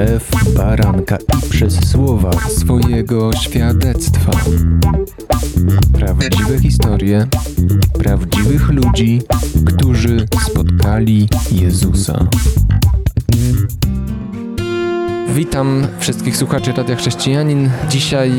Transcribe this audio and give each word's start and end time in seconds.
krew 0.00 0.54
baranka 0.54 1.16
i 1.16 1.50
przez 1.50 1.90
słowa 1.90 2.30
swojego 2.32 3.32
świadectwa. 3.32 4.32
Prawdziwe 5.92 6.58
historie 6.60 7.26
prawdziwych 7.98 8.68
ludzi, 8.68 9.22
którzy 9.64 10.26
spotkali 10.50 11.28
Jezusa. 11.52 12.26
Witam 15.34 15.86
wszystkich 15.98 16.36
słuchaczy 16.36 16.72
Radia 16.72 16.96
Chrześcijanin. 16.96 17.70
Dzisiaj 17.88 18.32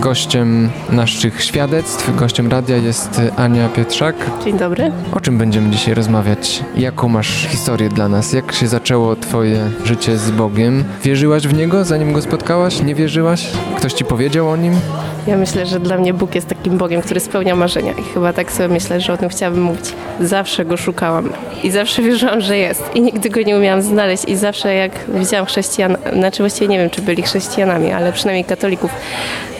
gościem 0.00 0.70
naszych 0.90 1.42
świadectw, 1.44 2.16
gościem 2.16 2.48
radia 2.50 2.76
jest 2.76 3.20
Ania 3.36 3.68
Pietrzak. 3.68 4.16
Dzień 4.44 4.58
dobry. 4.58 4.92
O 5.12 5.20
czym 5.20 5.38
będziemy 5.38 5.70
dzisiaj 5.70 5.94
rozmawiać? 5.94 6.64
Jaką 6.76 7.08
masz 7.08 7.46
historię 7.48 7.88
dla 7.88 8.08
nas? 8.08 8.32
Jak 8.32 8.52
się 8.52 8.66
zaczęło 8.66 9.16
twoje 9.16 9.70
życie 9.84 10.18
z 10.18 10.30
Bogiem? 10.30 10.84
Wierzyłaś 11.04 11.46
w 11.48 11.54
Niego, 11.54 11.84
zanim 11.84 12.12
Go 12.12 12.22
spotkałaś? 12.22 12.82
Nie 12.82 12.94
wierzyłaś? 12.94 13.46
Ktoś 13.76 13.92
ci 13.92 14.04
powiedział 14.04 14.50
o 14.50 14.56
Nim? 14.56 14.74
Ja 15.26 15.36
myślę, 15.36 15.66
że 15.66 15.80
dla 15.80 15.98
mnie 15.98 16.14
Bóg 16.14 16.34
jest 16.34 16.48
takim 16.48 16.78
Bogiem, 16.78 17.02
który 17.02 17.20
spełnia 17.20 17.56
marzenia 17.56 17.92
i 17.92 18.02
chyba 18.02 18.32
tak 18.32 18.52
sobie 18.52 18.68
myślę, 18.68 19.00
że 19.00 19.12
o 19.12 19.16
tym 19.16 19.28
chciałabym 19.28 19.62
mówić. 19.62 19.92
Zawsze 20.20 20.64
Go 20.64 20.76
szukałam 20.76 21.32
i 21.62 21.70
zawsze 21.70 22.02
wierzyłam, 22.02 22.40
że 22.40 22.58
jest 22.58 22.82
i 22.94 23.00
nigdy 23.00 23.30
Go 23.30 23.42
nie 23.42 23.56
umiałam 23.56 23.82
znaleźć 23.82 24.24
i 24.24 24.36
zawsze 24.36 24.74
jak 24.74 24.92
widziałam 25.08 25.46
chrześcijan, 25.46 25.96
znaczy 26.12 26.42
właściwie 26.42 26.68
nie 26.68 26.78
wiem, 26.78 26.90
czy 26.90 27.02
byli 27.02 27.22
chrześcijanami, 27.22 27.92
ale 27.92 28.12
przynajmniej 28.12 28.44
katolików, 28.44 28.90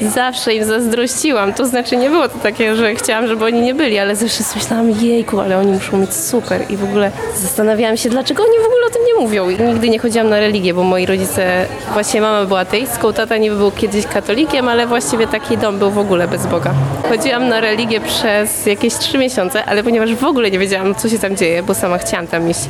zawsze 0.01 0.55
im 0.55 0.65
zazdrościłam. 0.65 1.53
To 1.53 1.67
znaczy 1.67 1.97
nie 1.97 2.11
było 2.11 2.29
to 2.29 2.39
takie, 2.39 2.77
że 2.77 2.95
chciałam, 2.95 3.27
żeby 3.27 3.45
oni 3.45 3.61
nie 3.61 3.75
byli, 3.75 3.99
ale 3.99 4.17
zawsze 4.17 4.45
myślałam, 4.55 4.91
jejku, 4.91 5.41
ale 5.41 5.59
oni 5.59 5.73
muszą 5.73 5.99
mieć 5.99 6.15
super 6.15 6.63
i 6.71 6.77
w 6.77 6.85
ogóle 6.85 7.11
zastanawiałam 7.37 7.97
się, 7.97 8.09
dlaczego 8.09 8.43
oni 8.43 8.59
w 8.63 8.67
ogóle 8.67 8.87
o 8.87 8.91
tym 8.91 9.03
nie 9.07 9.23
mówią. 9.25 9.51
I 9.51 9.63
nigdy 9.63 9.89
nie 9.89 9.99
chodziłam 9.99 10.29
na 10.29 10.41
religię, 10.41 10.75
bo 10.75 10.83
moi 10.83 11.07
rodzice, 11.07 11.67
właśnie 11.93 12.21
mama 12.21 12.45
była 12.45 12.61
ateistką, 12.61 13.13
tata 13.13 13.37
niby 13.37 13.57
był 13.57 13.71
kiedyś 13.71 14.07
katolikiem, 14.07 14.69
ale 14.69 14.87
właściwie 14.87 15.27
taki 15.27 15.56
dom 15.57 15.79
był 15.79 15.91
w 15.91 15.99
ogóle 15.99 16.29
bez 16.29 16.47
Boga. 16.47 16.75
Chodziłam 17.09 17.49
na 17.49 17.61
religię 17.61 18.01
przez 18.01 18.67
jakieś 18.67 18.95
trzy 18.95 19.19
miesiące, 19.19 19.65
ale 19.65 19.83
ponieważ 19.83 20.15
w 20.15 20.25
ogóle 20.25 20.51
nie 20.51 20.59
wiedziałam, 20.59 20.95
co 20.95 21.09
się 21.09 21.19
tam 21.19 21.37
dzieje, 21.37 21.63
bo 21.63 21.75
sama 21.75 21.99
chciałam 21.99 22.27
tam 22.27 22.51
iść, 22.51 22.61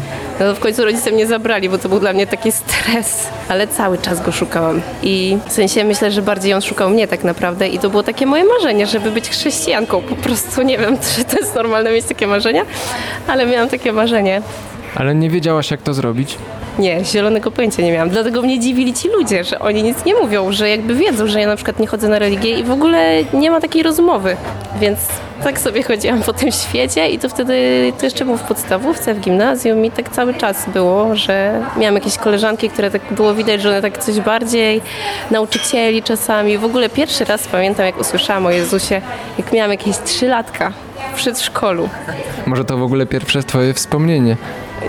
no 0.41 0.47
to 0.47 0.55
w 0.55 0.59
końcu 0.59 0.85
rodzice 0.85 1.13
mnie 1.13 1.27
zabrali, 1.27 1.69
bo 1.69 1.79
to 1.79 1.89
był 1.89 2.01
dla 2.01 2.13
mnie 2.13 2.27
taki 2.27 2.53
stres, 2.53 3.29
ale 3.49 3.69
cały 3.69 3.99
czas 3.99 4.23
go 4.23 4.33
szukałam. 4.33 4.81
I 5.03 5.39
w 5.49 5.53
sensie 5.53 5.85
myślę, 5.85 6.11
że 6.11 6.23
bardziej 6.23 6.55
on 6.55 6.63
szukał 6.63 6.91
mnie 6.91 7.09
tak 7.09 7.25
naprawdę 7.25 7.69
i 7.69 7.79
to 7.79 7.91
było 7.91 8.03
takie 8.03 8.27
moje 8.27 8.45
marzenie, 8.45 8.87
żeby 8.87 9.11
być 9.11 9.29
chrześcijanką. 9.31 10.03
Po 10.03 10.17
prostu 10.17 10.63
nie 10.63 10.79
wiem, 10.79 10.97
czy 11.17 11.25
to 11.25 11.37
jest 11.37 11.55
normalne 11.55 11.91
mieć 11.93 12.07
takie 12.07 12.27
marzenia, 12.27 12.63
ale 13.27 13.47
miałam 13.47 13.69
takie 13.69 13.93
marzenie. 13.93 14.43
Ale 14.95 15.15
nie 15.15 15.31
wiedziałaś, 15.31 15.71
jak 15.71 15.83
to 15.83 15.95
zrobić? 15.95 16.39
Nie, 16.79 17.05
zielonego 17.05 17.51
pojęcia 17.51 17.83
nie 17.83 17.93
miałam. 17.93 18.11
Dlatego 18.11 18.43
mnie 18.43 18.61
dziwili 18.61 18.95
ci 18.95 19.09
ludzie, 19.09 19.45
że 19.45 19.59
oni 19.59 19.83
nic 19.83 20.05
nie 20.05 20.15
mówią, 20.15 20.53
że 20.53 20.69
jakby 20.69 20.95
wiedzą, 20.95 21.27
że 21.27 21.41
ja 21.41 21.47
na 21.47 21.57
przykład 21.57 21.81
nie 21.81 21.87
chodzę 21.87 22.09
na 22.09 22.19
religię 22.19 22.59
i 22.59 22.65
w 22.65 22.71
ogóle 22.71 23.25
nie 23.33 23.51
ma 23.51 23.61
takiej 23.61 23.83
rozmowy. 23.83 24.37
Więc 24.81 24.99
tak 25.45 25.59
sobie 25.59 25.83
chodziłam 25.83 26.23
po 26.23 26.33
tym 26.33 26.53
świecie 26.53 27.09
i 27.09 27.19
to 27.19 27.29
wtedy, 27.29 27.55
to 27.99 28.07
jeszcze 28.07 28.25
było 28.25 28.37
w 28.37 28.43
podstawówce, 28.43 29.15
w 29.15 29.21
gimnazjum 29.21 29.85
i 29.85 29.91
tak 29.91 30.09
cały 30.11 30.35
czas 30.35 30.69
było, 30.69 31.17
że 31.17 31.63
miałam 31.77 31.95
jakieś 31.95 32.17
koleżanki, 32.17 32.71
które 32.71 32.91
tak 32.91 33.03
było 33.11 33.35
widać, 33.35 33.63
że 33.63 33.69
one 33.69 33.83
tak 33.83 33.99
coś 33.99 34.21
bardziej, 34.21 34.81
nauczycieli 35.31 36.03
czasami. 36.03 36.59
W 36.59 36.65
ogóle 36.65 36.89
pierwszy 36.89 37.25
raz 37.25 37.49
pamiętam, 37.49 37.87
jak 37.87 38.01
usłyszałam 38.01 38.47
o 38.47 38.51
Jezusie, 38.51 39.01
jak 39.39 39.53
miałam 39.53 39.71
jakieś 39.71 39.99
trzy 39.99 40.29
latka 40.29 40.73
w 41.13 41.17
przedszkolu. 41.17 41.89
Może 42.47 42.65
to 42.65 42.77
w 42.77 42.83
ogóle 42.83 43.07
pierwsze 43.07 43.43
twoje 43.43 43.75
wspomnienie? 43.75 44.37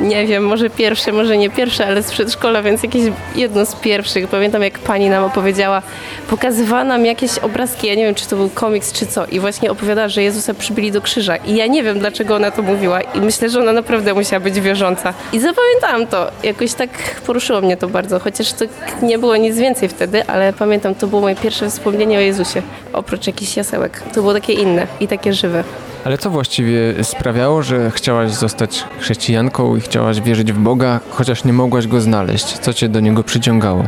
Nie 0.01 0.27
wiem, 0.27 0.45
może 0.45 0.69
pierwsze, 0.69 1.11
może 1.11 1.37
nie 1.37 1.49
pierwsze, 1.49 1.87
ale 1.87 2.03
z 2.03 2.11
przedszkola, 2.11 2.61
więc 2.61 2.83
jakieś 2.83 3.01
jedno 3.35 3.65
z 3.65 3.75
pierwszych. 3.75 4.27
Pamiętam, 4.27 4.63
jak 4.63 4.79
pani 4.79 5.09
nam 5.09 5.23
opowiedziała, 5.23 5.81
pokazywała 6.29 6.83
nam 6.83 7.05
jakieś 7.05 7.37
obrazki, 7.37 7.87
ja 7.87 7.95
nie 7.95 8.05
wiem, 8.05 8.15
czy 8.15 8.27
to 8.27 8.35
był 8.35 8.49
komiks, 8.49 8.91
czy 8.91 9.05
co, 9.05 9.25
i 9.25 9.39
właśnie 9.39 9.71
opowiadała, 9.71 10.07
że 10.07 10.23
Jezusa 10.23 10.53
przybili 10.53 10.91
do 10.91 11.01
krzyża. 11.01 11.35
I 11.35 11.55
ja 11.55 11.67
nie 11.67 11.83
wiem, 11.83 11.99
dlaczego 11.99 12.35
ona 12.35 12.51
to 12.51 12.61
mówiła 12.61 13.01
i 13.01 13.21
myślę, 13.21 13.49
że 13.49 13.59
ona 13.59 13.73
naprawdę 13.73 14.13
musiała 14.13 14.39
być 14.39 14.59
wierząca. 14.59 15.13
I 15.33 15.39
zapamiętałam 15.39 16.07
to. 16.07 16.31
Jakoś 16.43 16.73
tak 16.73 16.89
poruszyło 17.25 17.61
mnie 17.61 17.77
to 17.77 17.87
bardzo, 17.87 18.19
chociaż 18.19 18.53
to 18.53 18.65
nie 19.01 19.17
było 19.17 19.37
nic 19.37 19.57
więcej 19.57 19.89
wtedy, 19.89 20.25
ale 20.27 20.53
pamiętam, 20.53 20.95
to 20.95 21.07
było 21.07 21.21
moje 21.21 21.35
pierwsze 21.35 21.69
wspomnienie 21.69 22.17
o 22.17 22.21
Jezusie, 22.21 22.61
oprócz 22.93 23.27
jakichś 23.27 23.57
jasełek. 23.57 24.03
To 24.13 24.21
było 24.21 24.33
takie 24.33 24.53
inne 24.53 24.87
i 24.99 25.07
takie 25.07 25.33
żywe. 25.33 25.63
Ale 26.05 26.17
co 26.17 26.29
właściwie 26.29 27.03
sprawiało, 27.03 27.63
że 27.63 27.91
chciałaś 27.91 28.31
zostać 28.31 28.83
chrześcijanką 28.99 29.75
i 29.75 29.81
chciałaś 29.81 30.21
wierzyć 30.21 30.53
w 30.53 30.59
Boga, 30.59 30.99
chociaż 31.09 31.43
nie 31.43 31.53
mogłaś 31.53 31.87
go 31.87 32.01
znaleźć? 32.01 32.45
Co 32.45 32.73
cię 32.73 32.89
do 32.89 32.99
niego 32.99 33.23
przyciągało? 33.23 33.83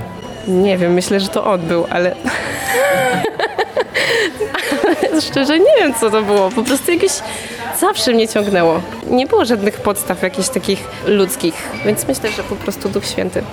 Nie 0.47 0.77
wiem, 0.77 0.93
myślę, 0.93 1.19
że 1.19 1.27
to 1.27 1.45
on 1.45 1.61
był, 1.61 1.85
ale... 1.89 2.15
ale 4.85 5.21
szczerze 5.21 5.59
nie 5.59 5.75
wiem, 5.79 5.93
co 5.99 6.09
to 6.09 6.21
było. 6.21 6.49
Po 6.49 6.63
prostu 6.63 6.91
jakieś 6.91 7.11
zawsze 7.79 8.13
mnie 8.13 8.27
ciągnęło. 8.27 8.81
Nie 9.09 9.27
było 9.27 9.45
żadnych 9.45 9.81
podstaw 9.81 10.23
jakichś 10.23 10.49
takich 10.49 10.83
ludzkich, 11.07 11.69
więc 11.85 12.07
myślę, 12.07 12.31
że 12.31 12.43
po 12.43 12.55
prostu 12.55 12.89
Duch 12.89 13.05
Święty. 13.05 13.43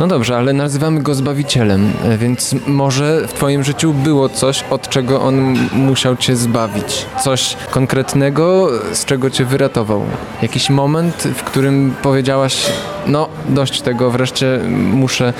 No 0.00 0.06
dobrze, 0.06 0.36
ale 0.36 0.52
nazywamy 0.52 1.02
go 1.02 1.14
Zbawicielem, 1.14 1.92
więc 2.18 2.54
może 2.66 3.28
w 3.28 3.32
twoim 3.32 3.64
życiu 3.64 3.94
było 3.94 4.28
coś, 4.28 4.64
od 4.70 4.88
czego 4.88 5.22
on 5.22 5.56
musiał 5.72 6.16
cię 6.16 6.36
zbawić. 6.36 7.06
Coś 7.24 7.56
konkretnego, 7.70 8.68
z 8.92 9.04
czego 9.04 9.30
cię 9.30 9.44
wyratował. 9.44 10.02
Jakiś 10.42 10.70
moment, 10.70 11.28
w 11.34 11.42
którym 11.42 11.94
powiedziałaś, 12.02 12.66
no 13.06 13.28
dość 13.48 13.80
tego, 13.80 14.10
wreszcie 14.10 14.60
muszę 14.92 15.32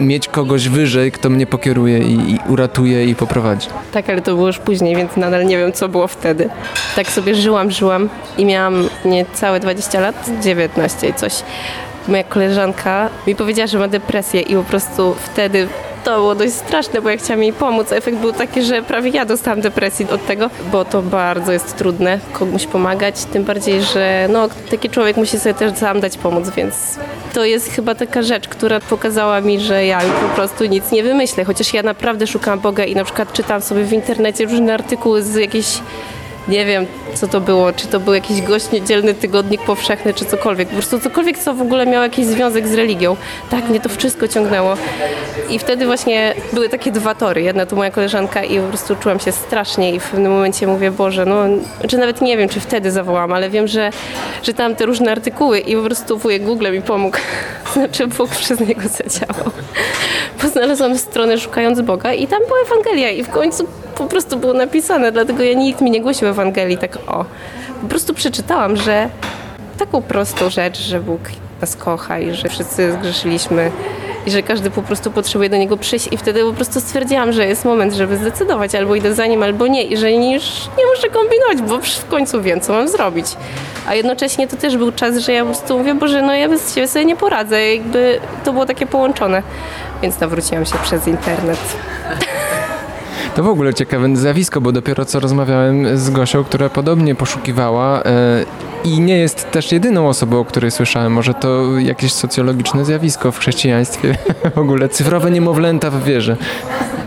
mieć 0.00 0.28
kogoś 0.28 0.68
wyżej, 0.68 1.12
kto 1.12 1.30
mnie 1.30 1.46
pokieruje 1.46 1.98
i, 1.98 2.32
i 2.32 2.38
uratuje 2.48 3.04
i 3.04 3.14
poprowadzi. 3.14 3.68
Tak, 3.92 4.10
ale 4.10 4.22
to 4.22 4.34
było 4.34 4.46
już 4.46 4.58
później, 4.58 4.96
więc 4.96 5.16
nadal 5.16 5.46
nie 5.46 5.58
wiem, 5.58 5.72
co 5.72 5.88
było 5.88 6.08
wtedy. 6.08 6.48
Tak 6.96 7.10
sobie 7.10 7.34
żyłam, 7.34 7.70
żyłam 7.70 8.08
i 8.38 8.44
miałam 8.44 8.88
niecałe 9.04 9.60
20 9.60 10.00
lat, 10.00 10.30
19 10.42 11.08
i 11.08 11.14
coś 11.14 11.42
moja 12.08 12.24
koleżanka 12.24 13.10
mi 13.26 13.34
powiedziała, 13.34 13.66
że 13.66 13.78
ma 13.78 13.88
depresję 13.88 14.40
i 14.40 14.54
po 14.54 14.62
prostu 14.62 15.14
wtedy 15.24 15.68
to 16.04 16.14
było 16.14 16.34
dość 16.34 16.52
straszne, 16.52 17.02
bo 17.02 17.10
ja 17.10 17.16
chciałam 17.16 17.42
jej 17.42 17.52
pomóc. 17.52 17.92
Efekt 17.92 18.18
był 18.18 18.32
taki, 18.32 18.62
że 18.62 18.82
prawie 18.82 19.10
ja 19.10 19.24
dostałam 19.24 19.60
depresji 19.60 20.06
od 20.10 20.26
tego, 20.26 20.50
bo 20.72 20.84
to 20.84 21.02
bardzo 21.02 21.52
jest 21.52 21.76
trudne 21.76 22.20
komuś 22.32 22.66
pomagać, 22.66 23.24
tym 23.24 23.44
bardziej, 23.44 23.82
że 23.82 24.28
no, 24.30 24.48
taki 24.70 24.90
człowiek 24.90 25.16
musi 25.16 25.38
sobie 25.38 25.54
też 25.54 25.78
sam 25.78 26.00
dać 26.00 26.18
pomóc, 26.18 26.50
więc 26.56 26.98
to 27.34 27.44
jest 27.44 27.68
chyba 27.68 27.94
taka 27.94 28.22
rzecz, 28.22 28.48
która 28.48 28.80
pokazała 28.80 29.40
mi, 29.40 29.60
że 29.60 29.86
ja 29.86 30.00
po 30.00 30.36
prostu 30.36 30.64
nic 30.64 30.90
nie 30.90 31.02
wymyślę, 31.02 31.44
chociaż 31.44 31.74
ja 31.74 31.82
naprawdę 31.82 32.26
szukałam 32.26 32.60
Boga 32.60 32.84
i 32.84 32.94
na 32.94 33.04
przykład 33.04 33.32
czytam 33.32 33.60
sobie 33.60 33.84
w 33.84 33.92
internecie 33.92 34.44
różne 34.44 34.74
artykuły 34.74 35.22
z 35.22 35.34
jakiejś 35.34 35.80
nie 36.48 36.66
wiem, 36.66 36.86
co 37.14 37.28
to 37.28 37.40
było, 37.40 37.72
czy 37.72 37.86
to 37.86 38.00
był 38.00 38.14
jakiś 38.14 38.42
gość 38.42 38.70
niedzielny 38.70 39.14
tygodnik 39.14 39.62
powszechny, 39.62 40.14
czy 40.14 40.24
cokolwiek. 40.24 40.68
Po 40.68 40.74
prostu 40.74 41.00
cokolwiek, 41.00 41.38
co 41.38 41.54
w 41.54 41.62
ogóle 41.62 41.86
miało 41.86 42.04
jakiś 42.04 42.26
związek 42.26 42.68
z 42.68 42.74
religią. 42.74 43.16
Tak, 43.50 43.68
mnie 43.68 43.80
to 43.80 43.88
wszystko 43.88 44.28
ciągnęło. 44.28 44.76
I 45.50 45.58
wtedy 45.58 45.86
właśnie 45.86 46.34
były 46.52 46.68
takie 46.68 46.92
dwa 46.92 47.14
tory. 47.14 47.42
Jedna 47.42 47.66
to 47.66 47.76
moja 47.76 47.90
koleżanka 47.90 48.44
i 48.44 48.60
po 48.60 48.68
prostu 48.68 48.96
czułam 48.96 49.20
się 49.20 49.32
strasznie 49.32 49.94
i 49.94 50.00
w 50.00 50.10
pewnym 50.10 50.32
momencie 50.32 50.66
mówię, 50.66 50.90
Boże, 50.90 51.26
no, 51.26 51.44
czy 51.88 51.98
nawet 51.98 52.20
nie 52.20 52.36
wiem, 52.36 52.48
czy 52.48 52.60
wtedy 52.60 52.90
zawołam, 52.90 53.32
ale 53.32 53.50
wiem, 53.50 53.66
że 53.66 53.90
czytałam 54.42 54.74
te 54.74 54.86
różne 54.86 55.12
artykuły 55.12 55.58
i 55.58 55.76
po 55.76 55.82
prostu 55.82 56.18
wujek 56.18 56.42
Google 56.44 56.72
mi 56.72 56.82
pomógł. 56.82 57.18
Znaczy 57.72 58.06
Bóg 58.06 58.30
przez 58.30 58.60
niego 58.60 58.82
zadziałał. 58.88 59.50
Bo 60.42 60.48
znalazłam 60.48 60.98
stronę 60.98 61.38
szukając 61.38 61.80
Boga 61.80 62.12
i 62.12 62.26
tam 62.26 62.38
była 62.46 62.58
Ewangelia 62.66 63.10
i 63.10 63.24
w 63.24 63.28
końcu 63.28 63.66
po 63.94 64.06
prostu 64.06 64.36
było 64.36 64.52
napisane, 64.52 65.12
dlatego 65.12 65.42
ja 65.42 65.54
nikt 65.54 65.80
mi 65.80 65.90
nie 65.90 66.00
głosił 66.00 66.28
Ewangelii 66.28 66.78
tak 66.78 66.96
o. 67.06 67.24
Po 67.82 67.88
prostu 67.88 68.14
przeczytałam, 68.14 68.76
że 68.76 69.08
taką 69.78 70.02
prostą 70.02 70.50
rzecz, 70.50 70.78
że 70.78 71.00
Bóg 71.00 71.20
nas 71.60 71.76
kocha 71.76 72.18
i 72.18 72.34
że 72.34 72.48
wszyscy 72.48 72.92
zgrzeszyliśmy 72.92 73.70
i 74.28 74.30
że 74.30 74.42
każdy 74.42 74.70
po 74.70 74.82
prostu 74.82 75.10
potrzebuje 75.10 75.50
do 75.50 75.56
niego 75.56 75.76
przyjść 75.76 76.08
i 76.12 76.16
wtedy 76.16 76.42
po 76.42 76.52
prostu 76.52 76.80
stwierdziłam, 76.80 77.32
że 77.32 77.46
jest 77.46 77.64
moment, 77.64 77.94
żeby 77.94 78.16
zdecydować 78.16 78.74
albo 78.74 78.94
idę 78.94 79.14
za 79.14 79.26
nim, 79.26 79.42
albo 79.42 79.66
nie 79.66 79.82
i 79.82 79.96
że 79.96 80.12
już 80.12 80.44
nie 80.78 80.86
muszę 80.94 81.08
kombinować, 81.12 81.62
bo 81.68 81.78
w 81.78 82.08
końcu 82.08 82.42
wiem, 82.42 82.60
co 82.60 82.72
mam 82.72 82.88
zrobić. 82.88 83.26
A 83.86 83.94
jednocześnie 83.94 84.48
to 84.48 84.56
też 84.56 84.76
był 84.76 84.92
czas, 84.92 85.18
że 85.18 85.32
ja 85.32 85.44
po 85.44 85.50
prostu 85.50 85.78
mówię, 85.78 85.94
Boże, 85.94 86.22
no 86.22 86.34
ja 86.34 86.48
bez 86.48 86.74
siebie 86.74 86.88
sobie 86.88 87.04
nie 87.04 87.16
poradzę. 87.16 87.74
Jakby 87.74 88.20
to 88.44 88.52
było 88.52 88.66
takie 88.66 88.86
połączone. 88.86 89.42
Więc 90.02 90.20
nawróciłam 90.20 90.66
się 90.66 90.74
przez 90.84 91.06
internet. 91.06 91.58
To 93.38 93.44
w 93.44 93.48
ogóle 93.48 93.74
ciekawe 93.74 94.16
zjawisko, 94.16 94.60
bo 94.60 94.72
dopiero 94.72 95.04
co 95.04 95.20
rozmawiałem 95.20 95.98
z 95.98 96.10
Gosią, 96.10 96.44
która 96.44 96.68
podobnie 96.68 97.14
poszukiwała 97.14 98.02
e, 98.02 98.44
i 98.84 99.00
nie 99.00 99.18
jest 99.18 99.50
też 99.50 99.72
jedyną 99.72 100.08
osobą, 100.08 100.40
o 100.40 100.44
której 100.44 100.70
słyszałem. 100.70 101.12
Może 101.12 101.34
to 101.34 101.78
jakieś 101.78 102.12
socjologiczne 102.12 102.84
zjawisko 102.84 103.32
w 103.32 103.38
chrześcijaństwie. 103.38 104.18
w 104.54 104.58
ogóle 104.58 104.88
cyfrowe 104.88 105.30
niemowlęta 105.30 105.90
w 105.90 106.04
wierze. 106.04 106.36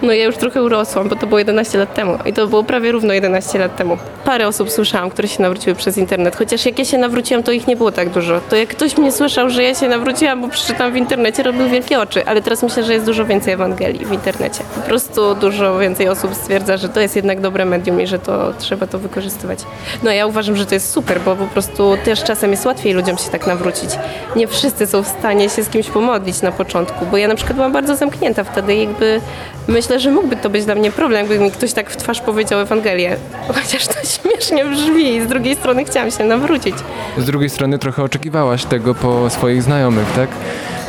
No 0.01 0.13
ja 0.13 0.25
już 0.25 0.37
trochę 0.37 0.63
urosłam, 0.63 1.09
bo 1.09 1.15
to 1.15 1.27
było 1.27 1.39
11 1.39 1.77
lat 1.77 1.93
temu 1.93 2.17
i 2.25 2.33
to 2.33 2.47
było 2.47 2.63
prawie 2.63 2.91
równo 2.91 3.13
11 3.13 3.59
lat 3.59 3.75
temu. 3.75 3.97
Parę 4.25 4.47
osób 4.47 4.71
słyszałam, 4.71 5.09
które 5.09 5.27
się 5.27 5.41
nawróciły 5.41 5.75
przez 5.75 5.97
internet, 5.97 6.35
chociaż 6.35 6.65
jak 6.65 6.79
ja 6.79 6.85
się 6.85 6.97
nawróciłam, 6.97 7.43
to 7.43 7.51
ich 7.51 7.67
nie 7.67 7.75
było 7.75 7.91
tak 7.91 8.09
dużo. 8.09 8.41
To 8.49 8.55
jak 8.55 8.69
ktoś 8.69 8.97
mnie 8.97 9.11
słyszał, 9.11 9.49
że 9.49 9.63
ja 9.63 9.75
się 9.75 9.87
nawróciłam, 9.87 10.41
bo 10.41 10.47
przeczytam 10.49 10.93
w 10.93 10.95
internecie, 10.95 11.43
robił 11.43 11.69
wielkie 11.69 11.99
oczy, 11.99 12.25
ale 12.25 12.41
teraz 12.41 12.63
myślę, 12.63 12.83
że 12.83 12.93
jest 12.93 13.05
dużo 13.05 13.25
więcej 13.25 13.53
Ewangelii 13.53 14.05
w 14.05 14.11
internecie. 14.11 14.63
Po 14.75 14.81
prostu 14.81 15.35
dużo 15.35 15.79
więcej 15.79 16.09
osób 16.09 16.35
stwierdza, 16.35 16.77
że 16.77 16.89
to 16.89 16.99
jest 16.99 17.15
jednak 17.15 17.41
dobre 17.41 17.65
medium 17.65 18.01
i 18.01 18.07
że 18.07 18.19
to 18.19 18.53
trzeba 18.57 18.87
to 18.87 18.99
wykorzystywać. 18.99 19.59
No 20.03 20.11
ja 20.11 20.25
uważam, 20.25 20.55
że 20.55 20.65
to 20.65 20.73
jest 20.73 20.91
super, 20.91 21.21
bo 21.21 21.35
po 21.35 21.45
prostu 21.45 21.97
też 22.05 22.23
czasem 22.23 22.51
jest 22.51 22.65
łatwiej 22.65 22.93
ludziom 22.93 23.17
się 23.17 23.29
tak 23.29 23.47
nawrócić. 23.47 23.89
Nie 24.35 24.47
wszyscy 24.47 24.87
są 24.87 25.03
w 25.03 25.07
stanie 25.07 25.49
się 25.49 25.63
z 25.63 25.69
kimś 25.69 25.87
pomodlić 25.87 26.41
na 26.41 26.51
początku, 26.51 27.05
bo 27.05 27.17
ja 27.17 27.27
na 27.27 27.35
przykład 27.35 27.55
byłam 27.55 27.71
bardzo 27.71 27.95
zamknięta 27.95 28.43
wtedy, 28.43 28.75
jakby 28.75 29.21
myślę, 29.67 29.90
że 29.99 30.11
mógłby 30.11 30.35
to 30.35 30.49
być 30.49 30.65
dla 30.65 30.75
mnie 30.75 30.91
problem, 30.91 31.19
jakby 31.19 31.39
mi 31.39 31.51
ktoś 31.51 31.73
tak 31.73 31.89
w 31.89 31.97
twarz 31.97 32.21
powiedział 32.21 32.59
Ewangelię. 32.59 33.15
Chociaż 33.47 33.87
to 33.87 33.93
śmiesznie 33.93 34.65
brzmi 34.65 35.21
z 35.21 35.27
drugiej 35.27 35.55
strony 35.55 35.85
chciałam 35.85 36.11
się 36.11 36.23
nawrócić. 36.23 36.75
Z 37.17 37.25
drugiej 37.25 37.49
strony 37.49 37.79
trochę 37.79 38.03
oczekiwałaś 38.03 38.65
tego 38.65 38.95
po 38.95 39.29
swoich 39.29 39.63
znajomych, 39.63 40.11
tak? 40.15 40.29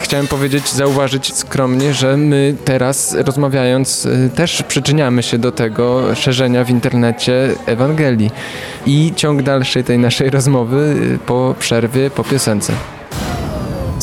Chciałem 0.00 0.26
powiedzieć, 0.26 0.68
zauważyć 0.68 1.34
skromnie, 1.34 1.94
że 1.94 2.16
my 2.16 2.54
teraz 2.64 3.14
rozmawiając 3.14 4.06
y, 4.06 4.30
też 4.34 4.62
przyczyniamy 4.62 5.22
się 5.22 5.38
do 5.38 5.52
tego 5.52 6.14
szerzenia 6.14 6.64
w 6.64 6.70
internecie 6.70 7.48
Ewangelii. 7.66 8.30
I 8.86 9.12
ciąg 9.16 9.42
dalszej 9.42 9.84
tej 9.84 9.98
naszej 9.98 10.30
rozmowy 10.30 10.96
y, 11.14 11.18
po 11.26 11.54
przerwie, 11.58 12.10
po 12.10 12.24
piosence. 12.24 12.72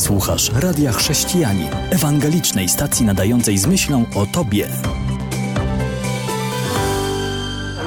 Słuchasz 0.00 0.50
Radia 0.54 0.92
Chrześcijani, 0.92 1.68
ewangelicznej 1.90 2.68
stacji 2.68 3.06
nadającej 3.06 3.58
z 3.58 3.66
myślą 3.66 4.04
o 4.14 4.26
Tobie. 4.26 4.68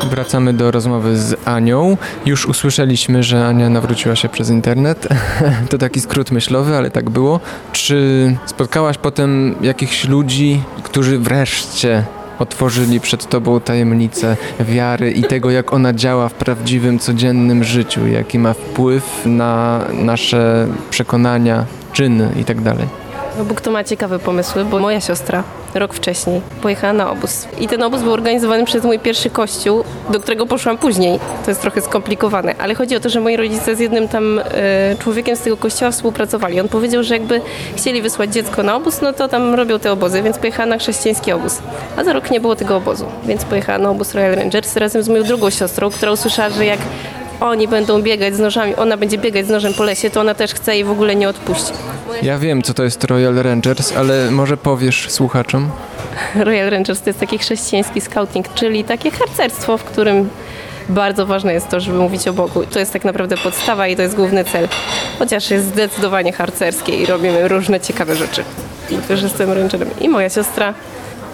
Wracamy 0.10 0.54
do 0.54 0.72
rozmowy 0.72 1.18
z 1.18 1.48
Anią. 1.48 1.98
Już 2.26 2.46
usłyszeliśmy, 2.46 3.24
że 3.24 3.48
Ania 3.48 3.70
nawróciła 3.70 4.16
się 4.16 4.30
przez 4.30 4.50
internet. 4.50 5.08
To 5.70 5.78
taki 5.78 6.02
skrót 6.02 6.32
myślowy, 6.32 6.76
ale 6.76 6.92
tak 6.92 7.10
było. 7.10 7.40
Czy 7.72 8.38
spotkałaś 8.46 8.98
potem 8.98 9.56
jakichś 9.62 10.06
ludzi, 10.06 10.62
którzy 10.84 11.20
wreszcie 11.20 12.04
otworzyli 12.44 13.00
przed 13.00 13.30
tobą 13.30 13.60
tajemnicę 13.60 14.38
wiary 14.60 15.12
i 15.12 15.24
tego, 15.24 15.52
jak 15.52 15.74
ona 15.74 15.94
działa 15.94 16.30
w 16.30 16.34
prawdziwym, 16.34 17.00
codziennym 17.00 17.64
życiu, 17.64 18.08
jaki 18.08 18.40
ma 18.40 18.54
wpływ 18.54 19.22
na 19.26 19.82
nasze 19.94 20.68
przekonania, 20.90 21.66
czyny 21.94 22.30
itd. 22.38 22.76
No 23.38 23.46
Bóg 23.46 23.62
to 23.62 23.72
ma 23.72 23.84
ciekawe 23.84 24.20
pomysły, 24.20 24.66
bo 24.66 24.80
moja 24.80 25.02
siostra 25.02 25.44
rok 25.76 25.94
wcześniej 25.94 26.42
pojechała 26.62 26.94
na 26.94 27.12
obóz. 27.12 27.48
I 27.60 27.68
ten 27.68 27.84
obóz 27.84 28.02
był 28.02 28.14
organizowany 28.14 28.66
przez 28.66 28.84
mój 28.84 29.00
pierwszy 29.00 29.30
kościół, 29.30 29.84
do 30.10 30.20
którego 30.20 30.46
poszłam 30.46 30.78
później. 30.78 31.20
To 31.46 31.52
jest 31.52 31.62
trochę 31.62 31.82
skomplikowane, 31.82 32.56
ale 32.60 32.76
chodzi 32.76 32.96
o 32.96 33.00
to, 33.00 33.10
że 33.10 33.20
moi 33.20 33.38
rodzice 33.38 33.76
z 33.76 33.80
jednym 33.80 34.08
tam 34.08 34.40
e, 34.40 34.44
człowiekiem 35.00 35.36
z 35.36 35.42
tego 35.42 35.58
kościoła 35.58 35.92
współpracowali. 35.92 36.60
On 36.60 36.68
powiedział, 36.68 37.04
że 37.04 37.14
jakby 37.14 37.42
chcieli 37.76 38.02
wysłać 38.02 38.34
dziecko 38.34 38.64
na 38.64 38.76
obóz, 38.76 39.02
no 39.02 39.14
to 39.14 39.28
tam 39.28 39.54
robią 39.54 39.80
te 39.80 39.92
obozy, 39.92 40.22
więc 40.22 40.38
pojechała 40.38 40.66
na 40.66 40.78
chrześcijański 40.78 41.32
obóz. 41.32 41.60
A 41.98 42.04
za 42.04 42.14
rok 42.14 42.32
nie 42.32 42.40
było 42.40 42.56
tego 42.56 42.76
obozu, 42.76 43.06
więc 43.26 43.46
pojechała 43.46 43.78
na 43.78 43.90
obóz 43.90 44.14
Royal 44.16 44.36
Rangers 44.36 44.76
razem 44.76 45.04
z 45.04 45.10
moją 45.10 45.24
drugą 45.24 45.50
siostrą, 45.50 45.90
która 45.90 46.12
usłyszała, 46.12 46.50
że 46.50 46.66
jak 46.66 46.80
oni 47.44 47.68
będą 47.68 48.02
biegać 48.02 48.36
z 48.36 48.40
nożami, 48.40 48.76
ona 48.76 48.98
będzie 48.98 49.18
biegać 49.18 49.46
z 49.46 49.50
nożem 49.50 49.74
po 49.74 49.84
lesie, 49.84 50.10
to 50.10 50.22
ona 50.22 50.34
też 50.34 50.54
chce 50.54 50.78
i 50.78 50.84
w 50.84 50.92
ogóle 50.92 51.16
nie 51.16 51.30
odpuści. 51.30 51.74
Ja 52.22 52.38
wiem, 52.38 52.62
co 52.62 52.74
to 52.74 52.84
jest 52.84 53.04
Royal 53.04 53.36
Rangers, 53.36 53.98
ale 53.98 54.32
może 54.32 54.58
powiesz 54.58 55.12
słuchaczom? 55.12 55.70
Royal 56.36 56.70
Rangers 56.70 57.02
to 57.02 57.10
jest 57.10 57.20
taki 57.20 57.38
chrześcijański 57.38 58.02
scouting, 58.02 58.54
czyli 58.54 58.84
takie 58.84 59.12
harcerstwo, 59.12 59.78
w 59.78 59.84
którym 59.84 60.30
bardzo 60.90 61.26
ważne 61.26 61.54
jest 61.54 61.70
to, 61.70 61.80
żeby 61.80 61.98
mówić 61.98 62.28
o 62.28 62.34
Bogu. 62.34 62.66
To 62.66 62.80
jest 62.80 62.94
tak 62.94 63.06
naprawdę 63.06 63.38
podstawa 63.38 63.88
i 63.88 63.96
to 63.96 64.02
jest 64.02 64.16
główny 64.16 64.44
cel. 64.44 64.68
Chociaż 65.20 65.52
jest 65.52 65.66
zdecydowanie 65.66 66.34
harcerskie 66.34 66.96
i 66.98 67.06
robimy 67.06 67.48
różne 67.48 67.80
ciekawe 67.80 68.16
rzeczy. 68.16 68.44
Że 69.10 69.24
jestem 69.24 69.52
rangerem. 69.52 69.90
I 70.02 70.10
moja 70.10 70.30
siostra 70.30 70.74